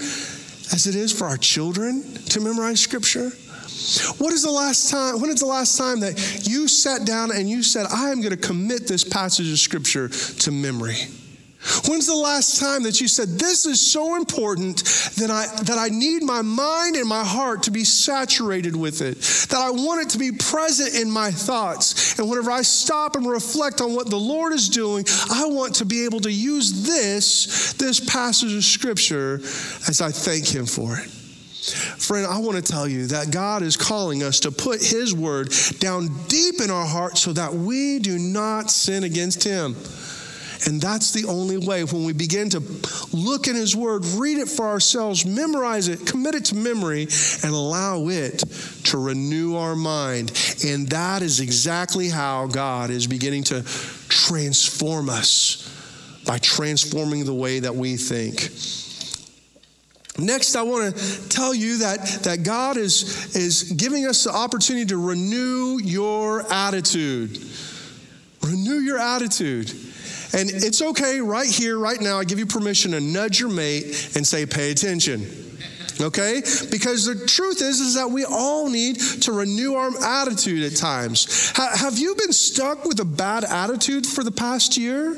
as 0.71 0.87
it 0.87 0.95
is 0.95 1.11
for 1.11 1.25
our 1.25 1.37
children 1.37 2.03
to 2.29 2.39
memorize 2.39 2.79
scripture? 2.79 3.31
What 4.19 4.31
is 4.31 4.43
the 4.43 4.51
last 4.51 4.89
time, 4.89 5.19
when 5.19 5.31
is 5.31 5.39
the 5.39 5.47
last 5.47 5.77
time 5.77 6.01
that 6.01 6.47
you 6.47 6.67
sat 6.67 7.05
down 7.05 7.31
and 7.31 7.49
you 7.49 7.63
said, 7.63 7.87
I 7.87 8.11
am 8.11 8.21
going 8.21 8.31
to 8.31 8.37
commit 8.37 8.87
this 8.87 9.03
passage 9.03 9.51
of 9.51 9.57
scripture 9.57 10.07
to 10.09 10.51
memory? 10.51 10.97
When's 11.87 12.07
the 12.07 12.15
last 12.15 12.59
time 12.59 12.83
that 12.83 12.99
you 12.99 13.07
said, 13.07 13.27
This 13.29 13.67
is 13.67 13.79
so 13.79 14.15
important 14.15 14.83
that 15.17 15.29
I, 15.29 15.45
that 15.63 15.77
I 15.77 15.89
need 15.89 16.23
my 16.23 16.41
mind 16.41 16.95
and 16.95 17.07
my 17.07 17.23
heart 17.23 17.63
to 17.63 17.71
be 17.71 17.83
saturated 17.83 18.75
with 18.75 19.01
it, 19.01 19.17
that 19.49 19.59
I 19.59 19.69
want 19.69 20.01
it 20.01 20.09
to 20.11 20.17
be 20.17 20.31
present 20.31 20.95
in 20.95 21.09
my 21.09 21.29
thoughts. 21.29 22.17
And 22.17 22.27
whenever 22.27 22.49
I 22.49 22.63
stop 22.63 23.15
and 23.15 23.27
reflect 23.27 23.79
on 23.79 23.93
what 23.93 24.09
the 24.09 24.17
Lord 24.17 24.53
is 24.53 24.69
doing, 24.69 25.05
I 25.29 25.45
want 25.45 25.75
to 25.75 25.85
be 25.85 26.03
able 26.05 26.19
to 26.21 26.31
use 26.31 26.83
this, 26.83 27.73
this 27.73 27.99
passage 27.99 28.53
of 28.53 28.63
Scripture 28.63 29.35
as 29.87 30.01
I 30.01 30.09
thank 30.09 30.47
Him 30.47 30.65
for 30.65 30.97
it. 30.97 31.09
Friend, 32.01 32.25
I 32.25 32.39
want 32.39 32.57
to 32.57 32.71
tell 32.71 32.87
you 32.87 33.05
that 33.07 33.29
God 33.29 33.61
is 33.61 33.77
calling 33.77 34.23
us 34.23 34.39
to 34.41 34.51
put 34.51 34.83
His 34.83 35.13
word 35.13 35.53
down 35.77 36.07
deep 36.27 36.59
in 36.59 36.71
our 36.71 36.87
hearts 36.87 37.21
so 37.21 37.33
that 37.33 37.53
we 37.53 37.99
do 37.99 38.17
not 38.17 38.71
sin 38.71 39.03
against 39.03 39.43
Him. 39.43 39.75
And 40.65 40.79
that's 40.79 41.11
the 41.11 41.25
only 41.27 41.57
way 41.57 41.83
when 41.83 42.05
we 42.05 42.13
begin 42.13 42.49
to 42.51 42.59
look 43.11 43.47
in 43.47 43.55
His 43.55 43.75
Word, 43.75 44.05
read 44.05 44.37
it 44.37 44.47
for 44.47 44.67
ourselves, 44.67 45.25
memorize 45.25 45.87
it, 45.87 46.05
commit 46.05 46.35
it 46.35 46.45
to 46.45 46.55
memory, 46.55 47.07
and 47.43 47.53
allow 47.53 48.07
it 48.07 48.39
to 48.85 48.97
renew 48.97 49.55
our 49.55 49.75
mind. 49.75 50.31
And 50.65 50.87
that 50.89 51.21
is 51.21 51.39
exactly 51.39 52.09
how 52.09 52.47
God 52.47 52.89
is 52.89 53.07
beginning 53.07 53.43
to 53.45 53.63
transform 54.09 55.09
us 55.09 55.67
by 56.25 56.37
transforming 56.37 57.25
the 57.25 57.33
way 57.33 57.59
that 57.59 57.75
we 57.75 57.97
think. 57.97 58.51
Next, 60.19 60.55
I 60.55 60.61
want 60.61 60.95
to 60.95 61.29
tell 61.29 61.53
you 61.53 61.79
that, 61.79 62.05
that 62.23 62.43
God 62.43 62.77
is, 62.77 63.35
is 63.35 63.71
giving 63.71 64.05
us 64.05 64.25
the 64.25 64.31
opportunity 64.31 64.85
to 64.87 64.97
renew 64.97 65.79
your 65.81 66.41
attitude. 66.51 67.39
Renew 68.43 68.79
your 68.79 68.99
attitude. 68.99 69.73
And 70.33 70.49
it's 70.49 70.81
okay 70.81 71.19
right 71.19 71.49
here, 71.49 71.77
right 71.77 71.99
now, 71.99 72.19
I 72.19 72.23
give 72.23 72.39
you 72.39 72.45
permission 72.45 72.91
to 72.91 73.01
nudge 73.01 73.39
your 73.39 73.49
mate 73.49 74.15
and 74.15 74.25
say, 74.25 74.45
pay 74.45 74.71
attention 74.71 75.50
okay? 76.01 76.41
Because 76.69 77.05
the 77.05 77.25
truth 77.27 77.61
is 77.61 77.79
is 77.79 77.95
that 77.95 78.09
we 78.09 78.25
all 78.25 78.69
need 78.69 78.99
to 79.21 79.31
renew 79.31 79.75
our 79.75 79.91
attitude 80.03 80.63
at 80.71 80.77
times. 80.77 81.51
Ha- 81.55 81.75
have 81.75 81.97
you 81.97 82.15
been 82.15 82.33
stuck 82.33 82.85
with 82.85 82.99
a 82.99 83.05
bad 83.05 83.43
attitude 83.43 84.05
for 84.05 84.23
the 84.23 84.31
past 84.31 84.77
year? 84.77 85.15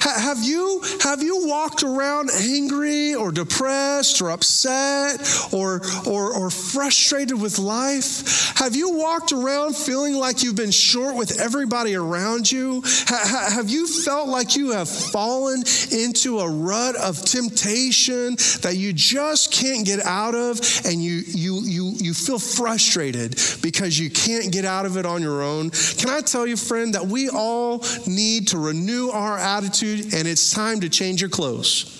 Ha- 0.00 0.20
have 0.20 0.42
you 0.42 0.82
have 1.02 1.22
you 1.22 1.46
walked 1.46 1.82
around 1.82 2.30
angry 2.40 3.14
or 3.14 3.30
depressed 3.30 4.20
or 4.20 4.30
upset 4.30 5.20
or, 5.52 5.82
or 6.06 6.34
or 6.34 6.50
frustrated 6.50 7.40
with 7.40 7.58
life? 7.58 8.56
Have 8.56 8.74
you 8.74 8.96
walked 8.96 9.32
around 9.32 9.76
feeling 9.76 10.14
like 10.14 10.42
you've 10.42 10.56
been 10.56 10.70
short 10.70 11.16
with 11.16 11.40
everybody 11.40 11.94
around 11.94 12.50
you? 12.50 12.82
Ha- 12.84 13.50
have 13.54 13.70
you 13.70 13.86
felt 13.86 14.28
like 14.28 14.56
you 14.56 14.72
have 14.72 14.88
fallen 14.88 15.62
into 15.92 16.40
a 16.40 16.50
rut 16.50 16.96
of 16.96 17.22
temptation 17.24 18.36
that 18.62 18.74
you 18.76 18.92
just 18.92 19.52
can't 19.52 19.86
get 19.86 20.04
out 20.04 20.15
of 20.34 20.60
and 20.84 21.02
you 21.02 21.22
you 21.26 21.60
you 21.64 21.92
you 21.96 22.14
feel 22.14 22.38
frustrated 22.38 23.36
because 23.62 23.98
you 23.98 24.10
can't 24.10 24.52
get 24.52 24.64
out 24.64 24.86
of 24.86 24.96
it 24.96 25.06
on 25.06 25.22
your 25.22 25.42
own 25.42 25.70
can 25.70 26.10
i 26.10 26.20
tell 26.20 26.46
you 26.46 26.56
friend 26.56 26.94
that 26.94 27.06
we 27.06 27.28
all 27.28 27.84
need 28.06 28.48
to 28.48 28.58
renew 28.58 29.10
our 29.10 29.38
attitude 29.38 30.14
and 30.14 30.26
it's 30.26 30.52
time 30.52 30.80
to 30.80 30.88
change 30.88 31.20
your 31.20 31.30
clothes 31.30 31.92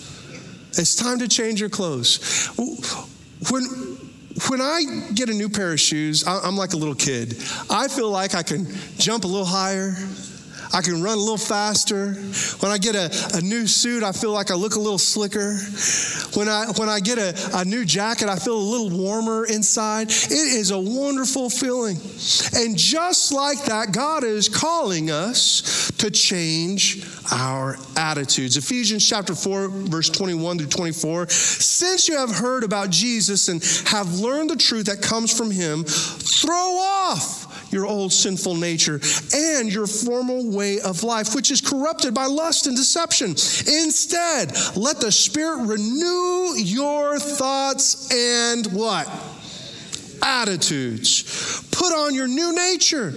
it's 0.79 0.97
time 0.97 1.19
to 1.19 1.29
change 1.29 1.61
your 1.61 1.71
clothes 1.71 2.51
when 3.51 3.65
when 4.49 4.61
I 4.61 4.83
get 5.15 5.31
a 5.31 5.33
new 5.33 5.49
pair 5.49 5.73
of 5.73 5.81
shoes, 5.81 6.27
I'm 6.27 6.57
like 6.57 6.75
a 6.75 6.77
little 6.77 6.95
kid. 6.95 7.37
I 7.71 7.89
feel 7.89 8.11
like 8.11 8.35
I 8.35 8.43
can 8.43 8.67
jump 8.99 9.25
a 9.25 9.27
little 9.27 9.47
higher. 9.47 9.97
I 10.73 10.83
can 10.83 11.03
run 11.03 11.19
a 11.19 11.21
little 11.21 11.39
faster. 11.39 12.15
When 12.61 12.73
I 12.73 12.79
get 12.79 12.95
a, 12.95 13.11
a 13.37 13.41
new 13.41 13.67
suit, 13.67 14.03
I 14.03 14.13
feel 14.13 14.33
like 14.33 14.51
I 14.51 14.55
look 14.55 14.77
a 14.77 14.81
little 14.81 14.99
slicker. 14.99 15.59
When 16.35 16.49
I, 16.49 16.67
when 16.77 16.89
I 16.89 17.01
get 17.01 17.19
a, 17.19 17.59
a 17.59 17.65
new 17.65 17.85
jacket, 17.85 18.29
I 18.29 18.37
feel 18.37 18.57
a 18.57 18.59
little 18.59 18.91
warmer 18.91 19.47
inside. 19.47 20.11
It 20.11 20.33
is 20.33 20.71
a 20.71 20.79
wonderful 20.79 21.51
feeling. 21.51 21.97
And 22.55 22.77
just 22.77 23.33
like 23.33 23.65
that, 23.65 23.93
God 23.93 24.25
is 24.25 24.49
calling 24.49 25.11
us 25.11 25.91
to 25.99 26.11
change 26.11 27.07
our 27.33 27.77
attitudes. 27.97 28.57
Ephesians 28.57 29.09
chapter 29.09 29.35
4, 29.35 29.69
verse 29.69 30.11
21 30.11 30.59
through 30.59 30.69
24. 30.69 31.29
Since 31.29 32.09
you 32.09 32.17
have 32.17 32.31
heard 32.31 32.65
about 32.65 32.91
Jesus 32.91 33.49
and 33.49 33.63
have 33.89 34.15
learned 34.15 34.51
the 34.51 34.57
truth 34.57 34.87
that 34.87 35.03
comes 35.03 35.37
from 35.37 35.51
him, 35.51 35.85
throw 35.85 36.55
off 36.79 37.46
your 37.77 37.87
old 37.87 38.13
sinful 38.13 38.57
nature 38.57 38.99
and 39.35 39.73
your 39.73 39.87
former 39.87 40.41
way 40.43 40.81
of 40.81 41.03
life, 41.03 41.35
which 41.35 41.51
is 41.51 41.61
corrupted 41.61 42.15
by 42.15 42.25
lust 42.25 42.67
and 42.67 42.77
deception. 42.77 43.31
Instead, 43.31 44.57
let 44.75 44.99
the 44.99 45.13
Spirit 45.13 45.67
renew 45.67 46.55
your 46.57 47.19
thoughts 47.19 48.11
and 48.13 48.67
what? 48.73 49.09
attitudes. 50.23 51.63
Put 51.71 51.93
on 51.93 52.15
your 52.15 52.27
new 52.27 52.55
nature, 52.55 53.13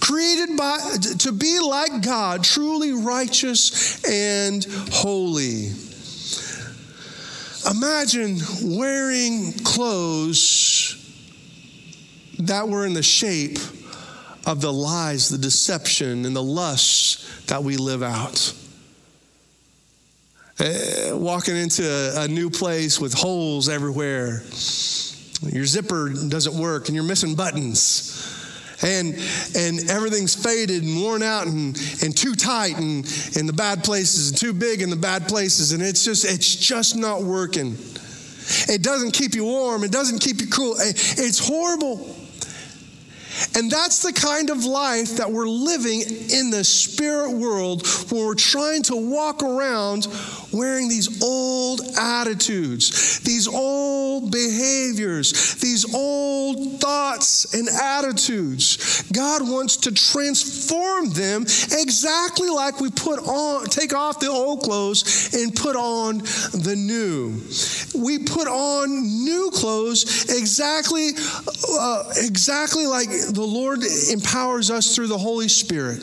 created 0.00 0.56
by 0.56 0.78
to 1.18 1.32
be 1.32 1.58
like 1.58 2.02
God, 2.02 2.44
truly 2.44 2.92
righteous 2.92 4.02
and 4.04 4.64
holy. 4.90 5.72
Imagine 7.70 8.38
wearing 8.62 9.52
clothes 9.64 11.00
that 12.38 12.68
were 12.68 12.86
in 12.86 12.94
the 12.94 13.02
shape 13.02 13.58
of 14.46 14.60
the 14.60 14.72
lies, 14.72 15.28
the 15.28 15.38
deception, 15.38 16.26
and 16.26 16.36
the 16.36 16.42
lusts 16.42 17.44
that 17.46 17.62
we 17.62 17.76
live 17.76 18.02
out. 18.02 18.54
Uh, 20.60 21.16
walking 21.16 21.56
into 21.56 21.82
a, 22.16 22.28
new 22.28 22.48
place 22.48 23.00
with 23.00 23.12
holes 23.12 23.68
everywhere, 23.68 24.42
your 25.42 25.64
zipper 25.64 26.10
doesn't 26.28 26.54
work, 26.54 26.86
and 26.86 26.94
you're 26.94 27.04
missing 27.04 27.34
buttons. 27.34 28.30
And 28.82 29.14
and 29.56 29.88
everything's 29.88 30.34
faded 30.34 30.82
and 30.82 31.00
worn 31.00 31.22
out 31.22 31.46
and, 31.46 31.76
and 32.02 32.14
too 32.14 32.34
tight 32.34 32.76
and 32.76 33.06
in 33.36 33.46
the 33.46 33.52
bad 33.52 33.82
places 33.82 34.30
and 34.30 34.38
too 34.38 34.52
big 34.52 34.82
in 34.82 34.90
the 34.90 34.96
bad 34.96 35.26
places. 35.26 35.72
And 35.72 35.82
it's 35.82 36.04
just 36.04 36.24
it's 36.24 36.54
just 36.54 36.94
not 36.94 37.22
working. 37.22 37.78
It 38.68 38.82
doesn't 38.82 39.12
keep 39.12 39.34
you 39.34 39.44
warm. 39.44 39.84
It 39.84 39.92
doesn't 39.92 40.18
keep 40.18 40.40
you 40.40 40.48
cool. 40.48 40.74
It's 40.78 41.38
horrible 41.38 42.14
and 43.54 43.70
that's 43.70 44.02
the 44.02 44.12
kind 44.12 44.50
of 44.50 44.64
life 44.64 45.16
that 45.16 45.30
we're 45.30 45.48
living 45.48 46.00
in 46.00 46.50
the 46.50 46.64
spirit 46.64 47.30
world 47.30 47.86
where 48.10 48.26
we're 48.26 48.34
trying 48.34 48.82
to 48.82 48.96
walk 48.96 49.42
around 49.42 50.06
wearing 50.54 50.88
these 50.88 51.22
old 51.22 51.80
attitudes, 51.98 53.20
these 53.20 53.48
old 53.48 54.30
behaviors, 54.30 55.54
these 55.56 55.92
old 55.94 56.80
thoughts 56.80 57.54
and 57.54 57.68
attitudes. 57.68 59.02
God 59.12 59.42
wants 59.42 59.76
to 59.78 59.92
transform 59.92 61.10
them 61.10 61.42
exactly 61.42 62.48
like 62.48 62.80
we 62.80 62.90
put 62.90 63.18
on, 63.20 63.66
take 63.66 63.94
off 63.94 64.20
the 64.20 64.28
old 64.28 64.60
clothes 64.60 65.34
and 65.34 65.54
put 65.54 65.76
on 65.76 66.18
the 66.18 66.74
new. 66.76 67.40
We 68.00 68.18
put 68.18 68.48
on 68.48 69.24
new 69.24 69.50
clothes 69.52 70.24
exactly, 70.30 71.10
uh, 71.70 72.04
exactly 72.16 72.86
like 72.86 73.08
the 73.08 73.46
Lord 73.46 73.80
empowers 74.10 74.70
us 74.70 74.94
through 74.94 75.08
the 75.08 75.18
Holy 75.18 75.48
Spirit. 75.48 76.02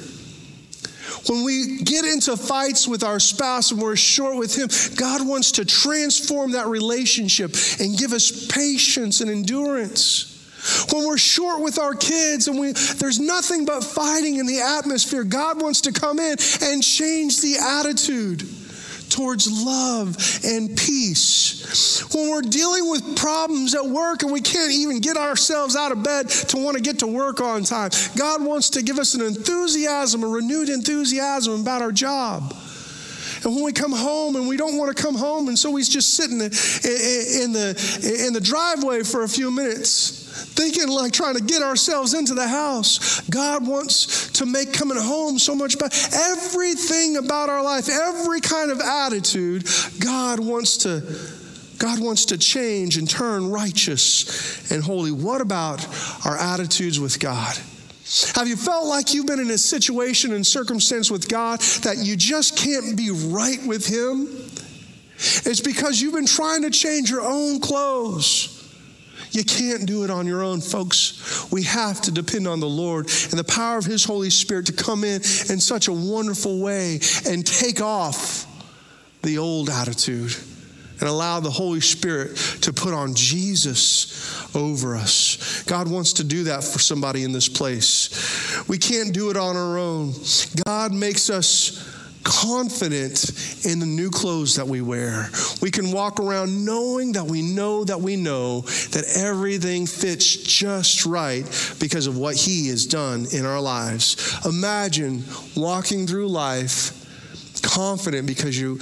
When 1.30 1.44
we 1.44 1.78
get 1.80 2.06
into 2.06 2.36
fights 2.36 2.88
with 2.88 3.04
our 3.04 3.20
spouse 3.20 3.72
and 3.72 3.82
we're 3.82 3.96
short 3.96 4.38
with 4.38 4.56
Him, 4.56 4.70
God 4.96 5.26
wants 5.26 5.54
to 5.54 5.66
transform 5.66 6.54
that 6.54 6.68
relationship 6.68 7.56
and 7.80 7.98
give 7.98 8.14
us 8.14 8.48
patience 8.48 9.22
and 9.22 9.30
endurance. 9.30 10.28
When 10.92 11.08
we're 11.08 11.18
short 11.18 11.62
with 11.62 11.80
our 11.80 11.96
kids 11.96 12.48
and 12.48 12.60
we, 12.60 12.72
there's 12.72 13.20
nothing 13.20 13.66
but 13.66 13.84
fighting 13.84 14.38
in 14.38 14.46
the 14.46 14.62
atmosphere, 14.62 15.24
God 15.24 15.62
wants 15.62 15.82
to 15.82 15.92
come 15.92 16.20
in 16.20 16.36
and 16.62 16.84
change 16.84 17.42
the 17.42 17.58
attitude 17.58 18.48
towards 19.12 19.52
love 19.52 20.18
and 20.44 20.76
peace. 20.78 22.02
When 22.16 22.30
we're 22.30 22.42
dealing 22.42 22.90
with 22.90 23.16
problems 23.16 23.76
at 23.76 23.86
work 23.86 24.24
and 24.24 24.32
we 24.32 24.42
can't 24.42 24.72
even 24.72 25.00
get 25.00 25.18
ourselves 25.18 25.76
out 25.76 25.92
of 25.92 26.04
bed 26.04 26.30
to 26.30 26.58
want 26.58 26.78
to 26.78 26.84
get 26.84 27.00
to 27.00 27.08
work 27.08 27.42
on 27.42 27.64
time, 27.64 27.92
God 28.18 28.44
wants 28.44 28.72
to 28.72 28.82
give 28.82 28.98
us 28.98 29.14
an 29.14 29.22
enthusiasm, 29.22 30.24
a 30.24 30.28
renewed 30.28 30.70
enthusiasm 30.70 31.62
about 31.62 31.82
our 31.82 31.92
job. 31.92 32.56
And 33.44 33.56
when 33.56 33.64
we 33.64 33.74
come 33.74 33.92
home 33.92 34.36
and 34.36 34.48
we 34.48 34.56
don't 34.56 34.78
want 34.78 34.96
to 34.96 35.02
come 35.02 35.16
home, 35.16 35.48
and 35.48 35.58
so 35.58 35.72
we 35.72 35.84
just 35.84 36.14
sitting 36.14 36.40
in 36.40 36.50
the, 36.50 37.42
in 37.44 37.54
the, 37.54 38.26
in 38.28 38.34
the 38.34 38.42
driveway 38.42 39.04
for 39.04 39.24
a 39.24 39.30
few 39.30 39.50
minutes 39.52 40.21
thinking 40.32 40.88
like 40.88 41.12
trying 41.14 41.36
to 41.36 41.44
get 41.44 41.62
ourselves 41.62 42.14
into 42.14 42.34
the 42.34 42.48
house. 42.48 43.22
God 43.30 43.66
wants 43.66 44.32
to 44.34 44.46
make 44.46 44.74
coming 44.74 44.98
home 44.98 45.40
so 45.40 45.56
much 45.56 45.78
better. 45.78 45.96
Everything 46.14 47.18
about 47.18 47.50
our 47.50 47.64
life, 47.64 47.90
every 47.90 48.42
kind 48.42 48.72
of 48.72 48.80
attitude, 48.80 49.68
God 50.00 50.40
wants 50.40 50.78
to 50.78 51.02
God 51.78 52.00
wants 52.00 52.26
to 52.26 52.38
change 52.38 52.98
and 52.98 53.10
turn 53.10 53.50
righteous 53.50 54.72
and 54.72 54.84
holy. 54.84 55.12
What 55.12 55.42
about 55.42 55.84
our 56.28 56.38
attitudes 56.38 57.00
with 57.00 57.20
God? 57.20 57.58
Have 58.36 58.48
you 58.48 58.56
felt 58.56 58.86
like 58.86 59.16
you've 59.16 59.26
been 59.26 59.40
in 59.40 59.50
a 59.50 59.58
situation 59.58 60.34
and 60.34 60.46
circumstance 60.46 61.10
with 61.10 61.28
God 61.28 61.60
that 61.82 61.98
you 61.98 62.16
just 62.16 62.56
can't 62.56 62.96
be 62.96 63.10
right 63.10 63.60
with 63.66 63.88
Him? 63.88 64.28
It's 65.16 65.62
because 65.62 66.00
you've 66.00 66.14
been 66.14 66.28
trying 66.28 66.62
to 66.64 66.70
change 66.70 67.10
your 67.10 67.22
own 67.22 67.60
clothes. 67.60 68.61
You 69.32 69.44
can't 69.44 69.86
do 69.86 70.04
it 70.04 70.10
on 70.10 70.28
your 70.28 70.44
own, 70.44 70.62
folks. 70.62 71.50
We 71.52 71.64
have 71.64 72.02
to 72.02 72.12
depend 72.12 72.48
on 72.48 72.60
the 72.60 72.70
Lord 72.70 73.10
and 73.30 73.40
the 73.40 73.44
power 73.44 73.78
of 73.78 73.86
His 73.86 74.04
Holy 74.04 74.30
Spirit 74.30 74.68
to 74.68 74.74
come 74.74 75.04
in 75.04 75.16
in 75.16 75.60
such 75.60 75.88
a 75.88 75.94
wonderful 75.94 76.60
way 76.60 77.00
and 77.28 77.46
take 77.46 77.82
off 77.82 78.46
the 79.22 79.38
old 79.38 79.70
attitude 79.70 80.36
and 81.00 81.10
allow 81.10 81.40
the 81.40 81.50
Holy 81.50 81.82
Spirit 81.82 82.38
to 82.62 82.72
put 82.72 82.94
on 82.94 83.16
Jesus 83.16 84.56
over 84.56 84.96
us. 84.96 85.64
God 85.64 85.90
wants 85.90 86.14
to 86.14 86.24
do 86.24 86.44
that 86.44 86.64
for 86.64 86.78
somebody 86.78 87.24
in 87.24 87.32
this 87.32 87.50
place. 87.50 88.68
We 88.68 88.78
can't 88.78 89.14
do 89.14 89.32
it 89.32 89.38
on 89.38 89.58
our 89.58 89.80
own. 89.80 90.14
God 90.66 90.94
makes 90.94 91.30
us 91.30 91.91
confident 92.24 93.66
in 93.66 93.80
the 93.80 93.86
new 93.86 94.10
clothes 94.10 94.56
that 94.56 94.68
we 94.68 94.82
wear. 94.82 95.30
We 95.62 95.72
can 95.72 95.92
walk 95.92 96.20
around 96.20 96.66
knowing 96.66 97.14
that 97.14 97.26
we 97.26 97.42
know 97.42 97.84
that 97.84 98.02
we 98.02 98.16
know 98.16 98.62
that 98.62 99.06
everything 99.16 99.86
fits 99.86 100.36
just 100.36 101.06
right 101.06 101.44
because 101.80 102.08
of 102.08 102.18
what 102.18 102.36
He 102.36 102.68
has 102.70 102.86
done 102.86 103.26
in 103.32 103.46
our 103.46 103.62
lives. 103.62 104.40
Imagine 104.46 105.24
walking 105.56 106.08
through 106.08 106.28
life 106.28 106.98
confident 107.62 108.28
because 108.28 108.60
you 108.60 108.80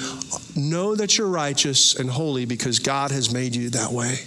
know 0.56 0.95
that 0.95 1.17
you're 1.17 1.28
righteous 1.28 1.95
and 1.95 2.10
holy 2.10 2.45
because 2.45 2.80
God 2.80 3.12
has 3.12 3.34
made 3.34 3.56
you 3.56 3.69
that 3.71 3.91
way. 3.91 4.19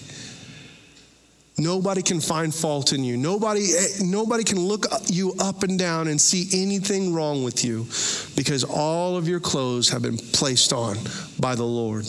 Nobody 1.59 2.03
can 2.03 2.21
find 2.21 2.55
fault 2.55 2.93
in 2.93 3.05
you. 3.05 3.17
Nobody, 3.17 3.75
eh, 3.77 3.87
nobody 4.01 4.43
can 4.43 4.59
look 4.59 4.87
you 5.07 5.35
up 5.39 5.63
and 5.63 5.79
down 5.79 6.09
and 6.09 6.21
see 6.21 6.49
anything 6.63 7.13
wrong 7.13 7.45
with 7.45 7.65
you 7.65 7.87
because 8.37 8.65
all 8.65 9.17
of 9.17 9.29
your 9.29 9.41
clothes 9.41 9.91
have 9.91 10.03
been 10.03 10.17
placed 10.17 10.73
on 10.73 10.97
by 11.39 11.55
the 11.55 11.65
Lord. 11.65 12.07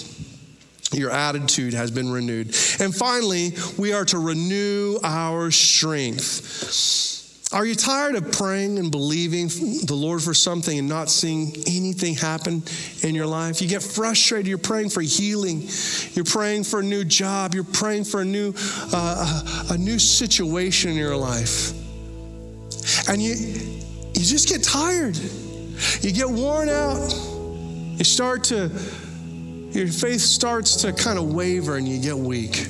Your 0.93 1.11
attitude 1.11 1.73
has 1.73 1.91
been 1.91 2.09
renewed. 2.11 2.55
And 2.79 2.95
finally, 2.95 3.53
we 3.77 3.93
are 3.93 4.05
to 4.05 4.19
renew 4.19 4.99
our 5.03 5.51
strength. 5.51 7.22
Are 7.53 7.67
you 7.67 7.75
tired 7.75 8.15
of 8.15 8.31
praying 8.31 8.79
and 8.79 8.89
believing 8.89 9.47
the 9.47 9.93
Lord 9.93 10.23
for 10.23 10.33
something 10.33 10.79
and 10.79 10.89
not 10.89 11.07
seeing 11.07 11.53
anything 11.67 12.15
happen 12.15 12.63
in 13.03 13.13
your 13.13 13.27
life? 13.27 13.61
You 13.61 13.67
get 13.67 13.83
frustrated. 13.83 14.47
You're 14.47 14.57
praying 14.57 14.89
for 14.89 15.01
healing. 15.01 15.69
You're 16.13 16.25
praying 16.25 16.63
for 16.63 16.79
a 16.79 16.83
new 16.83 17.03
job. 17.03 17.53
You're 17.53 17.63
praying 17.63 18.05
for 18.05 18.21
a 18.21 18.25
new, 18.25 18.55
uh, 18.91 19.67
a 19.69 19.77
new 19.77 19.99
situation 19.99 20.89
in 20.89 20.97
your 20.97 21.15
life. 21.15 21.73
And 23.07 23.21
you, 23.21 23.35
you 23.35 24.25
just 24.25 24.49
get 24.49 24.63
tired. 24.63 25.15
You 26.01 26.11
get 26.11 26.27
worn 26.27 26.69
out. 26.69 27.13
You 27.97 28.03
start 28.03 28.45
to, 28.45 28.71
your 29.71 29.87
faith 29.89 30.21
starts 30.21 30.77
to 30.77 30.91
kind 30.91 31.19
of 31.19 31.31
waver 31.31 31.77
and 31.77 31.87
you 31.87 32.01
get 32.01 32.17
weak. 32.17 32.67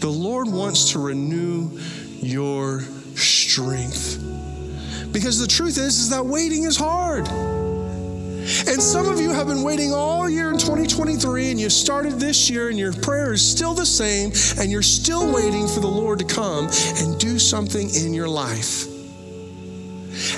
The 0.00 0.10
Lord 0.10 0.48
wants 0.48 0.90
to 0.92 0.98
renew 0.98 1.78
your 2.20 2.82
strength. 3.52 4.18
Because 5.12 5.38
the 5.38 5.46
truth 5.46 5.76
is, 5.76 5.98
is 5.98 6.08
that 6.08 6.24
waiting 6.24 6.64
is 6.64 6.76
hard. 6.76 7.28
And 7.28 8.82
some 8.82 9.06
of 9.08 9.20
you 9.20 9.30
have 9.30 9.46
been 9.46 9.62
waiting 9.62 9.92
all 9.92 10.28
year 10.28 10.48
in 10.48 10.58
2023, 10.58 11.50
and 11.50 11.60
you 11.60 11.68
started 11.68 12.18
this 12.18 12.48
year, 12.48 12.70
and 12.70 12.78
your 12.78 12.94
prayer 12.94 13.34
is 13.34 13.46
still 13.46 13.74
the 13.74 13.84
same, 13.84 14.32
and 14.58 14.72
you're 14.72 14.82
still 14.82 15.30
waiting 15.32 15.68
for 15.68 15.80
the 15.80 15.86
Lord 15.86 16.18
to 16.20 16.24
come 16.24 16.68
and 16.96 17.20
do 17.20 17.38
something 17.38 17.94
in 17.94 18.14
your 18.14 18.28
life. 18.28 18.86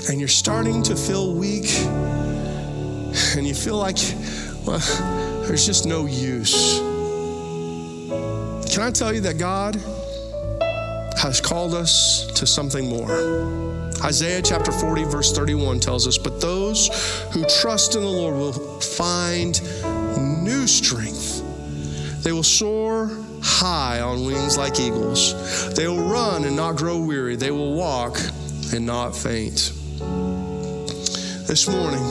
And 0.08 0.18
you're 0.18 0.28
starting 0.28 0.82
to 0.82 0.96
feel 0.96 1.34
weak, 1.34 1.70
and 3.36 3.46
you 3.46 3.54
feel 3.54 3.76
like, 3.76 3.98
well, 4.66 4.80
there's 5.46 5.64
just 5.64 5.86
no 5.86 6.06
use. 6.06 6.78
Can 8.74 8.82
I 8.82 8.90
tell 8.90 9.14
you 9.14 9.20
that 9.20 9.38
God 9.38 9.80
has 11.16 11.40
called 11.40 11.74
us 11.74 12.26
to 12.34 12.46
something 12.46 12.88
more. 12.88 13.10
Isaiah 14.04 14.42
chapter 14.42 14.72
40, 14.72 15.04
verse 15.04 15.32
31 15.32 15.80
tells 15.80 16.06
us, 16.06 16.18
But 16.18 16.40
those 16.40 16.88
who 17.32 17.44
trust 17.44 17.94
in 17.94 18.02
the 18.02 18.08
Lord 18.08 18.34
will 18.34 18.52
find 18.80 19.60
new 20.42 20.66
strength. 20.66 21.42
They 22.22 22.32
will 22.32 22.42
soar 22.42 23.10
high 23.42 24.00
on 24.00 24.26
wings 24.26 24.58
like 24.58 24.78
eagles. 24.80 25.74
They 25.74 25.88
will 25.88 26.08
run 26.08 26.44
and 26.44 26.56
not 26.56 26.76
grow 26.76 26.98
weary. 26.98 27.36
They 27.36 27.50
will 27.50 27.74
walk 27.74 28.18
and 28.72 28.84
not 28.84 29.16
faint. 29.16 29.72
This 31.46 31.68
morning, 31.68 32.02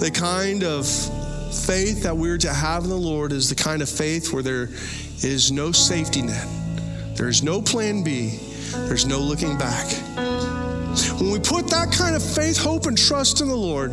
the 0.00 0.10
kind 0.12 0.64
of 0.64 0.86
faith 0.86 2.04
that 2.04 2.16
we're 2.16 2.38
to 2.38 2.52
have 2.52 2.84
in 2.84 2.90
the 2.90 2.96
Lord 2.96 3.32
is 3.32 3.48
the 3.48 3.54
kind 3.54 3.82
of 3.82 3.88
faith 3.88 4.32
where 4.32 4.42
there 4.42 4.68
is 5.22 5.52
no 5.52 5.72
safety 5.72 6.22
net 6.22 6.59
there's 7.14 7.42
no 7.42 7.60
plan 7.60 8.02
B, 8.02 8.38
there's 8.72 9.06
no 9.06 9.18
looking 9.18 9.56
back. 9.58 9.86
When 11.20 11.30
we 11.30 11.38
put 11.38 11.68
that 11.68 11.92
kind 11.92 12.16
of 12.16 12.22
faith, 12.22 12.58
hope, 12.58 12.86
and 12.86 12.96
trust 12.96 13.40
in 13.40 13.48
the 13.48 13.54
Lord, 13.54 13.92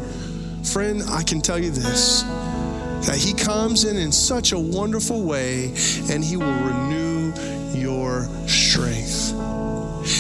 friend, 0.64 1.04
I 1.10 1.24
can 1.24 1.42
tell 1.42 1.60
you 1.60 1.70
this 1.70 2.24
that 3.06 3.18
He 3.18 3.34
comes 3.34 3.84
in 3.84 3.98
in 3.98 4.12
such 4.12 4.52
a 4.52 4.60
wonderful 4.60 5.24
way 5.24 5.68
and 6.10 6.24
He 6.24 6.38
will 6.38 6.52
renew 6.52 7.34
your 7.74 8.28
strength. 8.48 9.32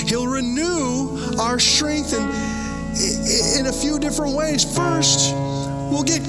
He'll 0.07 0.27
renew 0.27 1.17
our 1.39 1.59
strength 1.59 2.13
in, 2.13 2.23
in 3.59 3.67
a 3.67 3.73
few 3.73 3.99
different 3.99 4.35
ways. 4.35 4.63
First, 4.63 5.33
we'll 5.33 6.03
get 6.03 6.21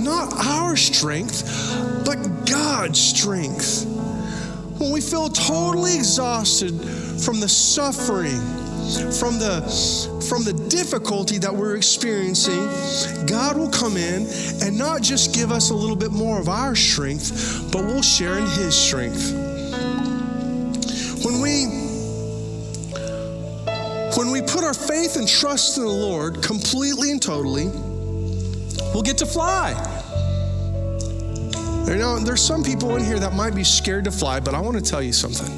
not 0.00 0.32
our 0.46 0.76
strength, 0.76 1.44
but 2.06 2.46
God's 2.48 3.00
strength 3.00 3.91
when 4.82 4.90
we 4.90 5.00
feel 5.00 5.28
totally 5.28 5.94
exhausted 5.94 6.72
from 7.24 7.38
the 7.38 7.48
suffering, 7.48 8.40
from 9.12 9.38
the 9.38 9.62
from 10.28 10.42
the 10.42 10.52
difficulty 10.68 11.38
that 11.38 11.54
we're 11.54 11.76
experiencing, 11.76 12.66
God 13.26 13.56
will 13.56 13.70
come 13.70 13.96
in 13.96 14.26
and 14.60 14.76
not 14.76 15.00
just 15.00 15.34
give 15.34 15.52
us 15.52 15.70
a 15.70 15.74
little 15.74 15.94
bit 15.94 16.10
more 16.10 16.40
of 16.40 16.48
our 16.48 16.74
strength, 16.74 17.70
but 17.70 17.84
we'll 17.84 18.02
share 18.02 18.38
in 18.38 18.46
his 18.46 18.74
strength. 18.74 19.32
When 21.24 21.40
we 21.40 21.66
when 24.16 24.32
we 24.32 24.42
put 24.42 24.64
our 24.64 24.74
faith 24.74 25.16
and 25.16 25.28
trust 25.28 25.78
in 25.78 25.84
the 25.84 25.90
Lord 25.90 26.42
completely 26.42 27.12
and 27.12 27.22
totally, 27.22 27.66
we'll 28.92 29.02
get 29.04 29.18
to 29.18 29.26
fly. 29.26 30.01
You 31.86 31.96
know, 31.98 32.18
there's 32.18 32.40
some 32.40 32.62
people 32.62 32.96
in 32.96 33.04
here 33.04 33.18
that 33.18 33.34
might 33.34 33.54
be 33.54 33.64
scared 33.64 34.04
to 34.04 34.10
fly, 34.10 34.40
but 34.40 34.54
I 34.54 34.60
want 34.60 34.76
to 34.76 34.82
tell 34.82 35.02
you 35.02 35.12
something. 35.12 35.50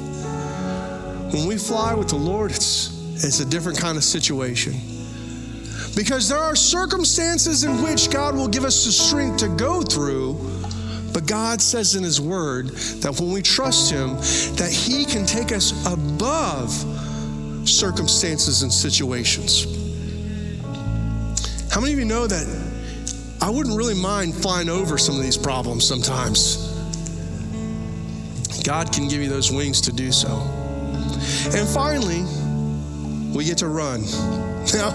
When 1.31 1.47
we 1.47 1.57
fly 1.57 1.93
with 1.93 2.09
the 2.09 2.15
Lord, 2.15 2.51
it's, 2.51 3.23
it's 3.23 3.39
a 3.39 3.45
different 3.45 3.77
kind 3.77 3.97
of 3.97 4.03
situation. 4.03 4.73
Because 5.95 6.27
there 6.27 6.39
are 6.39 6.55
circumstances 6.55 7.63
in 7.63 7.81
which 7.81 8.09
God 8.09 8.35
will 8.35 8.47
give 8.47 8.65
us 8.65 8.85
the 8.85 8.91
strength 8.91 9.37
to 9.37 9.47
go 9.49 9.81
through, 9.81 10.33
but 11.13 11.25
God 11.25 11.61
says 11.61 11.95
in 11.95 12.03
His 12.03 12.19
Word 12.19 12.69
that 13.01 13.17
when 13.19 13.31
we 13.31 13.41
trust 13.41 13.91
Him, 13.91 14.15
that 14.57 14.71
He 14.71 15.05
can 15.05 15.25
take 15.25 15.53
us 15.53 15.71
above 15.85 16.71
circumstances 17.67 18.61
and 18.63 18.73
situations. 18.73 19.63
How 21.71 21.79
many 21.79 21.93
of 21.93 21.99
you 21.99 22.05
know 22.05 22.27
that 22.27 22.74
I 23.45 23.49
wouldn't 23.49 23.77
really 23.77 23.93
mind 23.93 24.33
flying 24.33 24.69
over 24.69 24.97
some 24.97 25.17
of 25.17 25.21
these 25.21 25.37
problems 25.37 25.87
sometimes? 25.87 26.57
God 28.63 28.91
can 28.91 29.07
give 29.07 29.21
you 29.21 29.29
those 29.29 29.51
wings 29.51 29.81
to 29.81 29.91
do 29.91 30.11
so. 30.11 30.29
And 31.53 31.69
finally, 31.69 32.23
we 33.37 33.45
get 33.45 33.59
to 33.59 33.67
run. 33.67 34.03
Now, 34.73 34.89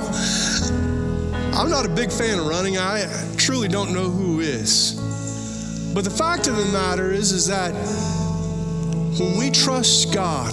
I'm 1.54 1.70
not 1.70 1.86
a 1.86 1.88
big 1.88 2.10
fan 2.10 2.40
of 2.40 2.46
running. 2.46 2.76
I 2.76 3.06
truly 3.36 3.68
don't 3.68 3.94
know 3.94 4.10
who 4.10 4.40
is. 4.40 5.00
But 5.94 6.02
the 6.02 6.10
fact 6.10 6.48
of 6.48 6.56
the 6.56 6.64
matter 6.72 7.12
is, 7.12 7.30
is 7.30 7.46
that 7.46 7.70
when 9.16 9.38
we 9.38 9.52
trust 9.52 10.12
God, 10.12 10.52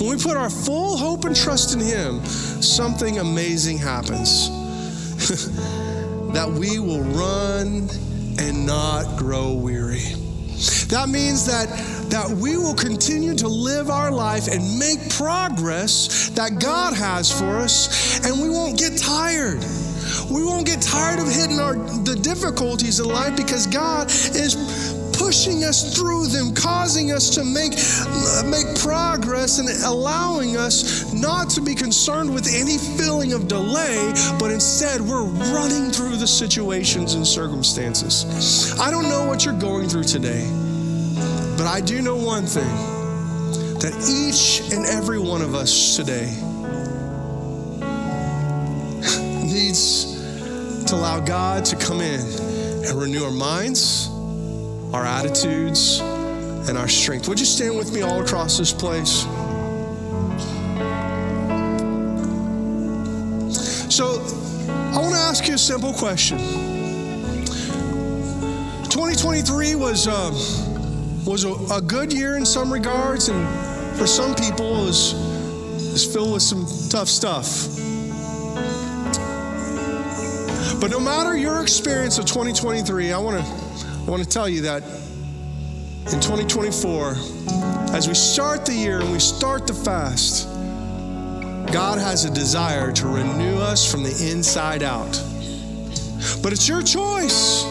when 0.00 0.08
we 0.08 0.16
put 0.16 0.38
our 0.38 0.48
full 0.48 0.96
hope 0.96 1.26
and 1.26 1.36
trust 1.36 1.74
in 1.74 1.80
Him, 1.80 2.24
something 2.24 3.18
amazing 3.18 3.76
happens. 3.76 4.48
that 6.36 6.50
we 6.50 6.78
will 6.78 7.02
run 7.02 7.88
and 8.38 8.66
not 8.66 9.16
grow 9.16 9.54
weary. 9.54 10.04
That 10.88 11.08
means 11.08 11.46
that, 11.46 11.66
that 12.10 12.28
we 12.28 12.58
will 12.58 12.74
continue 12.74 13.34
to 13.36 13.48
live 13.48 13.88
our 13.88 14.10
life 14.10 14.46
and 14.46 14.78
make 14.78 14.98
progress 15.14 16.28
that 16.34 16.60
God 16.60 16.92
has 16.92 17.32
for 17.32 17.56
us, 17.56 18.20
and 18.26 18.38
we 18.42 18.50
won't 18.50 18.78
get 18.78 18.98
tired. 18.98 19.64
We 20.30 20.44
won't 20.44 20.66
get 20.66 20.82
tired 20.82 21.20
of 21.20 21.26
hitting 21.26 21.58
our 21.58 21.74
the 22.04 22.16
difficulties 22.16 23.00
in 23.00 23.06
life 23.08 23.34
because 23.34 23.66
God 23.66 24.10
is 24.10 24.94
pushing 25.18 25.64
us 25.64 25.96
through 25.96 26.26
them, 26.26 26.54
causing 26.54 27.12
us 27.12 27.30
to 27.30 27.44
make, 27.44 27.72
uh, 27.76 28.42
make 28.48 28.66
progress 28.80 29.58
and 29.58 29.68
allowing 29.84 30.56
us 30.56 31.12
not 31.12 31.50
to 31.50 31.60
be 31.60 31.74
concerned 31.74 32.32
with 32.32 32.48
any 32.52 32.78
feeling 32.78 33.32
of 33.32 33.48
delay, 33.48 34.12
but 34.38 34.50
instead 34.50 35.00
we're 35.00 35.24
running 35.24 35.90
through 35.90 36.16
the 36.16 36.26
situations 36.26 37.14
and 37.14 37.26
circumstances. 37.26 38.78
I 38.78 38.90
don't 38.90 39.08
know 39.08 39.24
what 39.24 39.44
you're 39.44 39.58
going 39.58 39.88
through 39.88 40.04
today, 40.04 40.48
but 41.56 41.66
I 41.66 41.80
do 41.80 42.02
know 42.02 42.16
one 42.16 42.46
thing 42.46 42.74
that 43.80 43.94
each 44.08 44.72
and 44.72 44.86
every 44.86 45.18
one 45.18 45.42
of 45.42 45.54
us 45.54 45.96
today 45.96 46.26
needs 49.44 50.84
to 50.86 50.94
allow 50.94 51.20
God 51.20 51.64
to 51.66 51.76
come 51.76 52.00
in 52.00 52.20
and 52.86 53.00
renew 53.00 53.24
our 53.24 53.32
minds 53.32 54.08
our 54.96 55.04
attitudes, 55.04 56.00
and 56.68 56.78
our 56.78 56.88
strength. 56.88 57.28
Would 57.28 57.38
you 57.38 57.44
stand 57.44 57.76
with 57.76 57.92
me 57.92 58.00
all 58.00 58.22
across 58.22 58.56
this 58.56 58.72
place? 58.72 59.24
So, 63.94 64.22
I 64.66 64.98
want 64.98 65.12
to 65.12 65.20
ask 65.20 65.46
you 65.46 65.54
a 65.54 65.58
simple 65.58 65.92
question. 65.92 66.38
2023 68.88 69.74
was 69.74 70.08
uh, 70.08 70.30
was 71.26 71.44
a, 71.44 71.52
a, 71.74 71.82
good 71.82 72.10
year 72.10 72.38
in 72.38 72.46
some 72.46 72.72
regards, 72.72 73.28
and 73.28 73.46
for 73.98 74.06
some 74.06 74.34
people, 74.34 74.82
it 74.82 74.86
was, 74.86 75.12
was 75.92 76.10
filled 76.10 76.32
with 76.32 76.42
some 76.42 76.66
tough 76.88 77.08
stuff. 77.08 77.68
But 80.80 80.90
no 80.90 81.00
matter 81.00 81.36
your 81.36 81.60
experience 81.60 82.16
of 82.16 82.24
2023, 82.24 83.12
I 83.12 83.18
want 83.18 83.44
to 83.44 83.65
I 84.06 84.10
want 84.10 84.22
to 84.22 84.28
tell 84.28 84.48
you 84.48 84.60
that 84.62 84.84
in 84.84 86.20
2024, 86.20 87.16
as 87.92 88.06
we 88.06 88.14
start 88.14 88.64
the 88.64 88.72
year 88.72 89.00
and 89.00 89.10
we 89.10 89.18
start 89.18 89.66
the 89.66 89.74
fast, 89.74 90.46
God 91.72 91.98
has 91.98 92.24
a 92.24 92.30
desire 92.32 92.92
to 92.92 93.08
renew 93.08 93.56
us 93.58 93.90
from 93.90 94.04
the 94.04 94.30
inside 94.30 94.84
out. 94.84 95.10
But 96.40 96.52
it's 96.52 96.68
your 96.68 96.82
choice. 96.82 97.64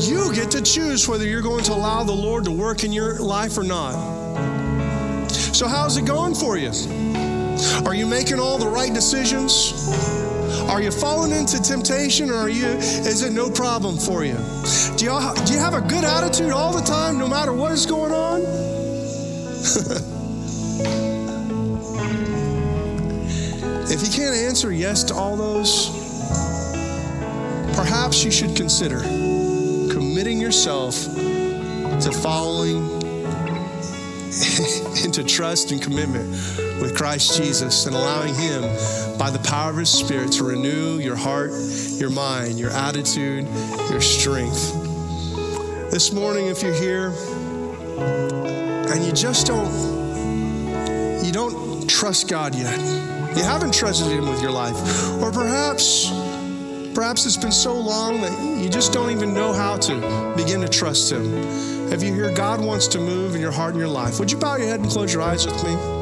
You 0.00 0.34
get 0.34 0.50
to 0.50 0.60
choose 0.60 1.06
whether 1.06 1.24
you're 1.24 1.40
going 1.40 1.62
to 1.64 1.72
allow 1.72 2.02
the 2.02 2.12
Lord 2.12 2.42
to 2.46 2.50
work 2.50 2.82
in 2.82 2.92
your 2.92 3.20
life 3.20 3.56
or 3.56 3.62
not. 3.62 3.94
So, 5.30 5.68
how's 5.68 5.96
it 5.96 6.04
going 6.04 6.34
for 6.34 6.58
you? 6.58 6.72
Are 7.86 7.94
you 7.94 8.08
making 8.08 8.40
all 8.40 8.58
the 8.58 8.66
right 8.66 8.92
decisions? 8.92 10.33
Are 10.68 10.80
you 10.80 10.90
falling 10.90 11.32
into 11.32 11.60
temptation 11.62 12.30
or 12.30 12.34
are 12.34 12.48
you 12.48 12.66
is 12.66 13.22
it 13.22 13.32
no 13.32 13.50
problem 13.50 13.98
for 13.98 14.24
you? 14.24 14.36
Do 14.96 15.04
you 15.04 15.34
do 15.44 15.52
you 15.52 15.58
have 15.58 15.74
a 15.74 15.80
good 15.80 16.04
attitude 16.04 16.52
all 16.52 16.72
the 16.72 16.84
time 16.84 17.18
no 17.18 17.28
matter 17.28 17.52
what 17.52 17.72
is 17.72 17.86
going 17.86 18.12
on? 18.12 18.40
if 23.90 24.02
you 24.02 24.08
can't 24.12 24.34
answer 24.34 24.72
yes 24.72 25.04
to 25.04 25.14
all 25.14 25.36
those, 25.36 25.90
perhaps 27.76 28.24
you 28.24 28.30
should 28.30 28.56
consider 28.56 29.00
committing 29.92 30.40
yourself 30.40 30.94
to 32.00 32.10
following 32.10 32.90
into 35.04 35.22
trust 35.22 35.70
and 35.70 35.80
commitment 35.80 36.63
with 36.84 36.94
Christ 36.94 37.38
Jesus 37.38 37.86
and 37.86 37.96
allowing 37.96 38.34
Him, 38.34 38.60
by 39.18 39.30
the 39.30 39.38
power 39.38 39.70
of 39.70 39.76
His 39.78 39.88
Spirit, 39.88 40.32
to 40.32 40.44
renew 40.44 40.98
your 40.98 41.16
heart, 41.16 41.50
your 41.92 42.10
mind, 42.10 42.58
your 42.58 42.70
attitude, 42.72 43.48
your 43.90 44.02
strength. 44.02 44.74
This 45.90 46.12
morning, 46.12 46.48
if 46.48 46.62
you're 46.62 46.74
here 46.74 47.14
and 48.92 49.02
you 49.02 49.12
just 49.12 49.46
don't, 49.46 51.24
you 51.24 51.32
don't 51.32 51.88
trust 51.88 52.28
God 52.28 52.54
yet, 52.54 52.78
you 53.34 53.42
haven't 53.42 53.72
trusted 53.72 54.12
Him 54.12 54.28
with 54.28 54.42
your 54.42 54.52
life, 54.52 54.76
or 55.22 55.32
perhaps 55.32 56.12
Perhaps 56.94 57.26
it's 57.26 57.36
been 57.36 57.50
so 57.50 57.74
long 57.74 58.20
that 58.20 58.62
you 58.62 58.68
just 58.68 58.92
don't 58.92 59.10
even 59.10 59.34
know 59.34 59.52
how 59.52 59.76
to 59.78 60.32
begin 60.36 60.60
to 60.60 60.68
trust 60.68 61.10
Him. 61.10 61.24
If 61.92 62.04
you 62.04 62.14
hear 62.14 62.32
God 62.32 62.64
wants 62.64 62.86
to 62.88 63.00
move 63.00 63.34
in 63.34 63.40
your 63.40 63.50
heart 63.50 63.70
and 63.70 63.80
your 63.80 63.88
life, 63.88 64.20
would 64.20 64.30
you 64.30 64.38
bow 64.38 64.54
your 64.58 64.68
head 64.68 64.78
and 64.78 64.88
close 64.88 65.12
your 65.12 65.22
eyes 65.22 65.44
with 65.44 65.60
me? 65.64 65.93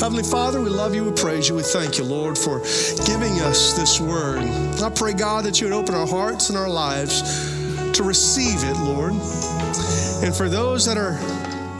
Heavenly 0.00 0.24
Father, 0.24 0.60
we 0.60 0.70
love 0.70 0.94
you, 0.94 1.04
we 1.04 1.12
praise 1.12 1.48
you, 1.48 1.54
we 1.54 1.62
thank 1.62 1.98
you, 1.98 2.04
Lord, 2.04 2.36
for 2.36 2.58
giving 3.06 3.40
us 3.40 3.74
this 3.74 4.00
word. 4.00 4.40
I 4.82 4.90
pray, 4.90 5.12
God, 5.12 5.44
that 5.44 5.60
you 5.60 5.68
would 5.68 5.72
open 5.72 5.94
our 5.94 6.06
hearts 6.06 6.50
and 6.50 6.58
our 6.58 6.68
lives 6.68 7.22
to 7.92 8.02
receive 8.02 8.64
it, 8.64 8.76
Lord. 8.78 9.12
And 9.12 10.34
for 10.34 10.48
those 10.48 10.84
that 10.86 10.98
are 10.98 11.14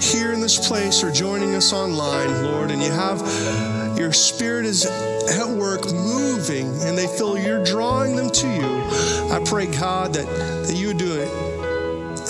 here 0.00 0.32
in 0.32 0.40
this 0.40 0.66
place 0.66 1.02
or 1.02 1.10
joining 1.10 1.54
us 1.54 1.72
online, 1.72 2.44
Lord, 2.44 2.70
and 2.70 2.80
you 2.80 2.90
have 2.90 3.98
your 3.98 4.12
spirit 4.12 4.64
is 4.64 4.86
at 4.86 5.48
work 5.48 5.84
moving 5.92 6.66
and 6.82 6.96
they 6.96 7.06
feel 7.06 7.36
you're 7.36 7.64
drawing 7.64 8.16
them 8.16 8.30
to 8.30 8.46
you, 8.46 9.32
I 9.32 9.42
pray, 9.44 9.66
God, 9.66 10.14
that, 10.14 10.26
that 10.66 10.74
you 10.74 10.88
would 10.88 10.98
do 10.98 11.20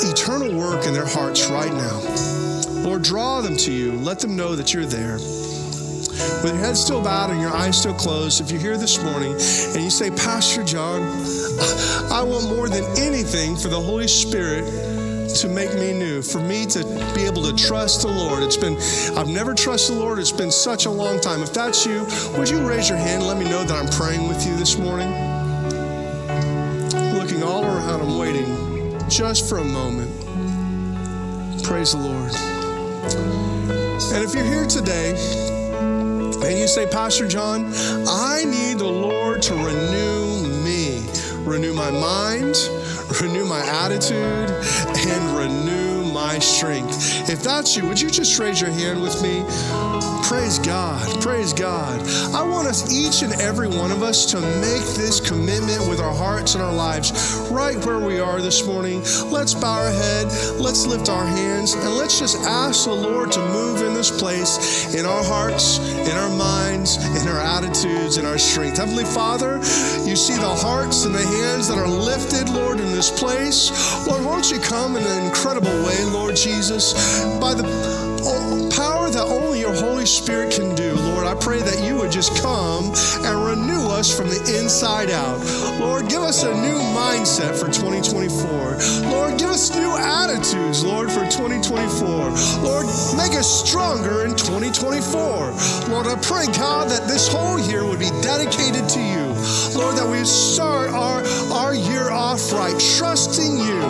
eternal 0.01 0.57
work 0.59 0.87
in 0.87 0.93
their 0.93 1.07
hearts 1.07 1.47
right 1.49 1.73
now. 1.73 2.01
Lord, 2.83 3.03
draw 3.03 3.41
them 3.43 3.57
to 3.59 3.73
you. 3.73 3.93
Let 3.93 4.19
them 4.19 4.35
know 4.35 4.57
that 4.57 4.75
you're 4.75 4.87
there. 4.87 5.19
With 6.43 6.55
your 6.55 6.65
head 6.65 6.77
still 6.77 7.03
bowed 7.03 7.31
and 7.31 7.41
your 7.41 7.53
eyes 7.53 7.79
still 7.79 7.95
closed, 7.95 8.41
if 8.41 8.51
you're 8.51 8.61
here 8.61 8.77
this 8.77 9.03
morning 9.03 9.33
and 9.33 9.83
you 9.83 9.91
say, 9.91 10.11
Pastor 10.11 10.63
John, 10.63 11.03
I 12.13 12.23
want 12.23 12.49
more 12.49 12.69
than 12.69 12.85
anything 12.99 13.57
for 13.57 13.69
the 13.69 13.81
Holy 13.81 14.09
Spirit 14.09 14.65
to 15.37 15.49
make 15.49 15.75
me 15.75 15.93
new, 15.93 16.23
for 16.23 16.39
me 16.39 16.65
to 16.67 16.85
be 17.15 17.25
able 17.25 17.43
to 17.43 17.53
trust 17.55 18.03
the 18.03 18.09
Lord. 18.09 18.43
It's 18.43 18.57
been, 18.57 18.77
I've 19.19 19.29
never 19.29 19.55
trusted 19.55 19.97
the 19.97 20.01
Lord. 20.01 20.19
It's 20.19 20.31
been 20.31 20.53
such 20.53 20.87
a 20.87 20.91
long 20.91 21.21
time. 21.21 21.43
If 21.43 21.53
that's 21.53 21.85
you, 21.85 22.07
would 22.39 22.49
you 22.49 22.67
raise 22.67 22.89
your 22.89 22.99
hand 22.99 23.23
and 23.23 23.27
let 23.27 23.37
me 23.37 23.45
know 23.45 23.65
that 23.65 23.75
I'm 23.75 23.91
praying 23.91 24.29
with 24.29 24.47
you 24.47 24.57
this 24.57 24.79
morning? 24.79 25.11
Looking 27.15 27.43
all 27.43 27.65
around, 27.65 28.01
I'm 28.01 28.19
waiting 28.19 28.47
just 29.09 29.49
for 29.49 29.59
a 29.59 29.65
moment. 29.65 30.11
Praise 31.65 31.93
the 31.93 31.99
Lord. 31.99 32.33
And 34.13 34.23
if 34.25 34.35
you're 34.35 34.45
here 34.45 34.67
today 34.67 35.15
and 36.45 36.59
you 36.59 36.67
say, 36.67 36.87
Pastor 36.87 37.27
John, 37.27 37.73
I 38.07 38.45
need 38.45 38.79
the 38.79 38.85
Lord 38.85 39.43
to 39.43 39.55
renew 39.55 40.63
me, 40.63 41.07
renew 41.45 41.75
my 41.75 41.91
mind 41.91 42.57
renew 43.21 43.45
my 43.45 43.61
attitude, 43.61 44.51
and 44.97 45.37
renew 45.37 45.94
my 46.15 46.39
strength. 46.39 47.29
If 47.29 47.43
that's 47.43 47.77
you, 47.77 47.87
would 47.89 48.01
you 48.01 48.09
just 48.09 48.39
raise 48.39 48.61
your 48.61 48.71
hand 48.71 49.03
with 49.03 49.21
me? 49.21 49.45
Praise 50.23 50.59
God. 50.61 51.21
Praise 51.21 51.53
God. 51.53 52.01
I 52.35 52.43
want 52.43 52.67
us, 52.67 52.91
each 52.91 53.23
and 53.23 53.39
every 53.43 53.69
one 53.69 53.91
of 53.91 54.03
us, 54.03 54.25
to 54.27 54.41
make 54.41 54.85
this 54.95 55.21
commitment 55.21 55.87
with 55.89 56.01
our 56.01 56.15
hearts 56.15 56.55
and 56.55 56.63
our 56.63 56.73
lives 56.73 57.13
right 57.51 57.77
where 57.85 57.99
we 57.99 58.21
are 58.21 58.41
this 58.41 58.65
morning. 58.65 59.03
Let's 59.31 59.55
bow 59.55 59.83
our 59.85 59.91
head, 59.91 60.27
let's 60.59 60.87
lift 60.87 61.09
our 61.09 61.27
hands, 61.27 61.75
and 61.75 61.97
let's 61.97 62.19
just 62.19 62.39
ask 62.47 62.85
the 62.85 62.95
Lord 62.95 63.33
to 63.33 63.41
move 63.49 63.83
in 63.83 63.93
this 63.93 64.11
place 64.11 64.95
in 64.95 65.05
our 65.05 65.25
hearts, 65.25 65.79
in 66.09 66.17
our 66.17 66.31
minds, 66.31 66.97
in 67.21 67.29
our 67.29 67.41
attitudes, 67.41 68.17
in 68.17 68.25
our 68.25 68.39
strength. 68.39 68.79
Heavenly 68.79 69.05
Father, 69.05 69.57
you 70.07 70.17
see 70.17 70.35
the 70.35 70.55
hearts 70.57 71.05
and 71.05 71.15
the 71.15 71.23
hands 71.23 71.69
that 71.69 71.77
are 71.77 71.89
lifted, 71.89 72.49
Lord, 72.49 72.81
in 72.81 72.93
this 72.93 73.11
place. 73.11 74.07
Lord, 74.07 74.25
won't 74.25 74.51
you 74.51 74.59
come 74.59 74.97
in 74.97 75.03
an 75.03 75.27
incredible 75.27 75.71
way, 75.85 76.04
Lord 76.13 76.37
Jesus, 76.37 76.95
by 77.41 77.55
the 77.55 77.65
power 78.75 79.09
that 79.11 79.23
only 79.23 79.61
your 79.61 79.75
Holy 79.75 80.07
Spirit 80.07 80.53
can 80.53 80.75
do, 80.75 80.95
Lord, 80.95 81.27
I 81.27 81.35
pray 81.35 81.61
that 81.61 81.85
you 81.85 81.97
would 81.97 82.11
just 82.11 82.35
come 82.43 82.93
and 83.23 83.45
renew 83.45 83.87
us 83.89 84.15
from 84.15 84.29
the 84.29 84.41
inside 84.59 85.11
out. 85.11 85.39
Lord, 85.79 86.09
give 86.09 86.23
us 86.23 86.43
a 86.43 86.53
new 86.55 86.79
mindset 86.93 87.55
for 87.55 87.67
2024. 87.71 89.11
Lord, 89.11 89.39
give 89.39 89.51
us 89.51 89.75
new 89.75 89.97
attitudes, 89.97 90.85
Lord, 90.85 91.11
for 91.11 91.25
2024. 91.31 92.09
Lord, 92.63 92.87
make 93.17 93.39
us 93.39 93.49
stronger 93.69 94.25
in 94.25 94.35
2024. 94.35 95.91
Lord, 95.91 96.07
I 96.07 96.19
pray, 96.21 96.47
God, 96.57 96.91
that 96.91 97.07
this 97.07 97.29
whole 97.29 97.59
year 97.61 97.87
would 97.87 98.01
be 98.01 98.11
dedicated 98.23 98.89
to 98.91 99.01
you. 99.01 99.24
Lord, 99.75 99.97
that 99.97 100.09
we 100.09 100.25
start 100.25 100.91
our, 100.91 101.23
our 101.53 101.75
year 101.75 102.11
off 102.11 102.53
right, 102.53 102.79
trusting 102.79 103.59
you 103.59 103.81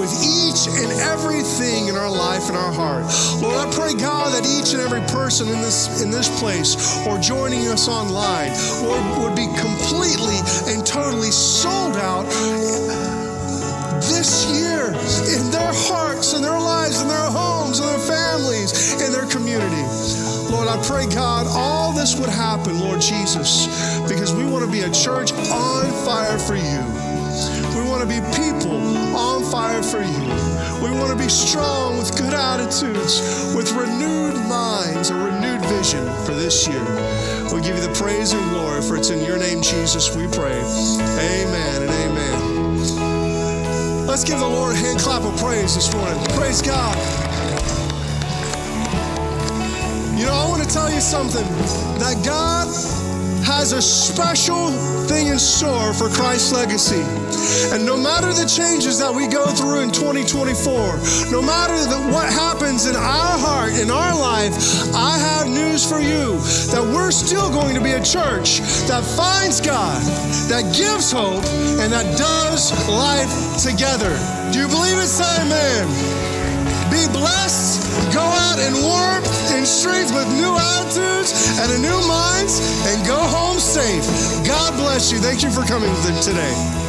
with 0.00 0.12
each 0.24 0.66
and 0.68 0.90
everything 1.00 1.88
in 1.88 1.96
our 1.96 2.10
life 2.10 2.48
and 2.48 2.56
our 2.56 2.72
heart. 2.72 3.04
Lord, 3.42 3.56
I 3.56 3.70
pray, 3.70 3.94
God, 3.94 4.32
that 4.32 4.48
each 4.48 4.72
and 4.72 4.80
every 4.80 5.02
person 5.12 5.48
in 5.48 5.60
this 5.60 6.02
in 6.02 6.10
this 6.10 6.28
place 6.40 6.96
or 7.06 7.18
joining 7.18 7.68
us 7.68 7.88
online, 7.88 8.52
Lord, 8.82 9.04
would 9.20 9.36
be 9.36 9.46
completely 9.60 10.40
and 10.72 10.84
totally 10.86 11.30
sold 11.30 11.96
out 11.96 12.24
this 14.08 14.48
year 14.52 14.88
in 15.36 15.50
their 15.50 15.72
hearts, 15.88 16.34
in 16.34 16.42
their 16.42 16.58
lives, 16.58 17.02
in 17.02 17.08
their 17.08 17.30
homes, 17.30 17.80
in 17.80 17.86
their 17.86 17.98
families, 17.98 19.00
in 19.02 19.12
their 19.12 19.26
community. 19.26 20.23
Lord, 20.50 20.68
I 20.68 20.76
pray, 20.86 21.06
God, 21.06 21.46
all 21.50 21.92
this 21.92 22.14
would 22.18 22.28
happen, 22.28 22.78
Lord 22.80 23.00
Jesus, 23.00 23.66
because 24.08 24.34
we 24.34 24.44
want 24.44 24.64
to 24.64 24.70
be 24.70 24.80
a 24.80 24.90
church 24.90 25.32
on 25.32 25.86
fire 26.04 26.38
for 26.38 26.54
you. 26.54 26.84
We 27.76 27.82
want 27.88 28.02
to 28.02 28.08
be 28.08 28.20
people 28.36 28.76
on 29.16 29.42
fire 29.50 29.82
for 29.82 30.02
you. 30.02 30.28
We 30.82 30.90
want 30.90 31.10
to 31.10 31.16
be 31.16 31.28
strong 31.28 31.96
with 31.98 32.16
good 32.16 32.34
attitudes, 32.34 33.20
with 33.54 33.72
renewed 33.72 34.34
minds, 34.48 35.10
a 35.10 35.14
renewed 35.14 35.64
vision 35.66 36.04
for 36.24 36.34
this 36.34 36.66
year. 36.68 36.84
We 37.52 37.60
give 37.60 37.76
you 37.76 37.82
the 37.82 37.92
praise 37.94 38.32
and 38.32 38.50
glory, 38.50 38.82
for 38.82 38.96
it's 38.96 39.10
in 39.10 39.24
your 39.24 39.38
name, 39.38 39.62
Jesus, 39.62 40.14
we 40.14 40.26
pray. 40.28 40.60
Amen 40.60 41.82
and 41.82 41.90
amen. 41.90 44.06
Let's 44.06 44.24
give 44.24 44.38
the 44.38 44.46
Lord 44.46 44.74
a 44.74 44.76
hand 44.76 45.00
clap 45.00 45.22
of 45.22 45.36
praise 45.38 45.74
this 45.74 45.92
morning. 45.94 46.22
Praise 46.30 46.62
God. 46.62 46.96
You 50.16 50.26
know, 50.26 50.32
I 50.32 50.48
want 50.48 50.62
to 50.62 50.68
tell 50.68 50.88
you 50.88 51.00
something 51.00 51.42
that 51.98 52.22
God 52.24 52.68
has 53.44 53.72
a 53.72 53.82
special 53.82 54.70
thing 55.10 55.26
in 55.26 55.38
store 55.38 55.92
for 55.92 56.08
Christ's 56.08 56.52
legacy. 56.52 57.02
And 57.74 57.84
no 57.84 57.96
matter 57.96 58.32
the 58.32 58.46
changes 58.46 58.98
that 59.00 59.12
we 59.12 59.26
go 59.26 59.44
through 59.46 59.80
in 59.80 59.90
2024, 59.90 61.34
no 61.34 61.42
matter 61.42 61.74
the, 61.90 61.98
what 62.14 62.30
happens 62.30 62.86
in 62.86 62.94
our 62.94 63.36
heart, 63.42 63.74
in 63.74 63.90
our 63.90 64.14
life, 64.14 64.54
I 64.94 65.18
have 65.18 65.48
news 65.48 65.82
for 65.82 65.98
you 65.98 66.38
that 66.70 66.82
we're 66.94 67.10
still 67.10 67.50
going 67.50 67.74
to 67.74 67.82
be 67.82 67.92
a 67.92 68.02
church 68.02 68.60
that 68.86 69.02
finds 69.02 69.60
God, 69.60 70.00
that 70.46 70.70
gives 70.76 71.10
hope, 71.10 71.42
and 71.82 71.92
that 71.92 72.06
does 72.16 72.70
life 72.86 73.34
together. 73.58 74.14
Do 74.52 74.60
you 74.62 74.68
believe 74.68 74.96
it? 74.96 75.10
Say 75.10 75.26
amen. 75.42 75.90
Be 76.88 77.02
blessed. 77.10 77.73
Go 78.12 78.22
out 78.22 78.58
in 78.58 78.74
warmth, 78.82 79.28
in 79.54 79.64
strength 79.66 80.12
with 80.14 80.28
new 80.34 80.54
attitudes 80.56 81.58
and 81.58 81.72
a 81.72 81.78
new 81.78 82.00
minds, 82.06 82.60
and 82.86 83.06
go 83.06 83.18
home 83.18 83.58
safe. 83.58 84.04
God 84.46 84.74
bless 84.76 85.12
you. 85.12 85.18
Thank 85.18 85.42
you 85.42 85.50
for 85.50 85.62
coming 85.62 85.94
today. 86.22 86.83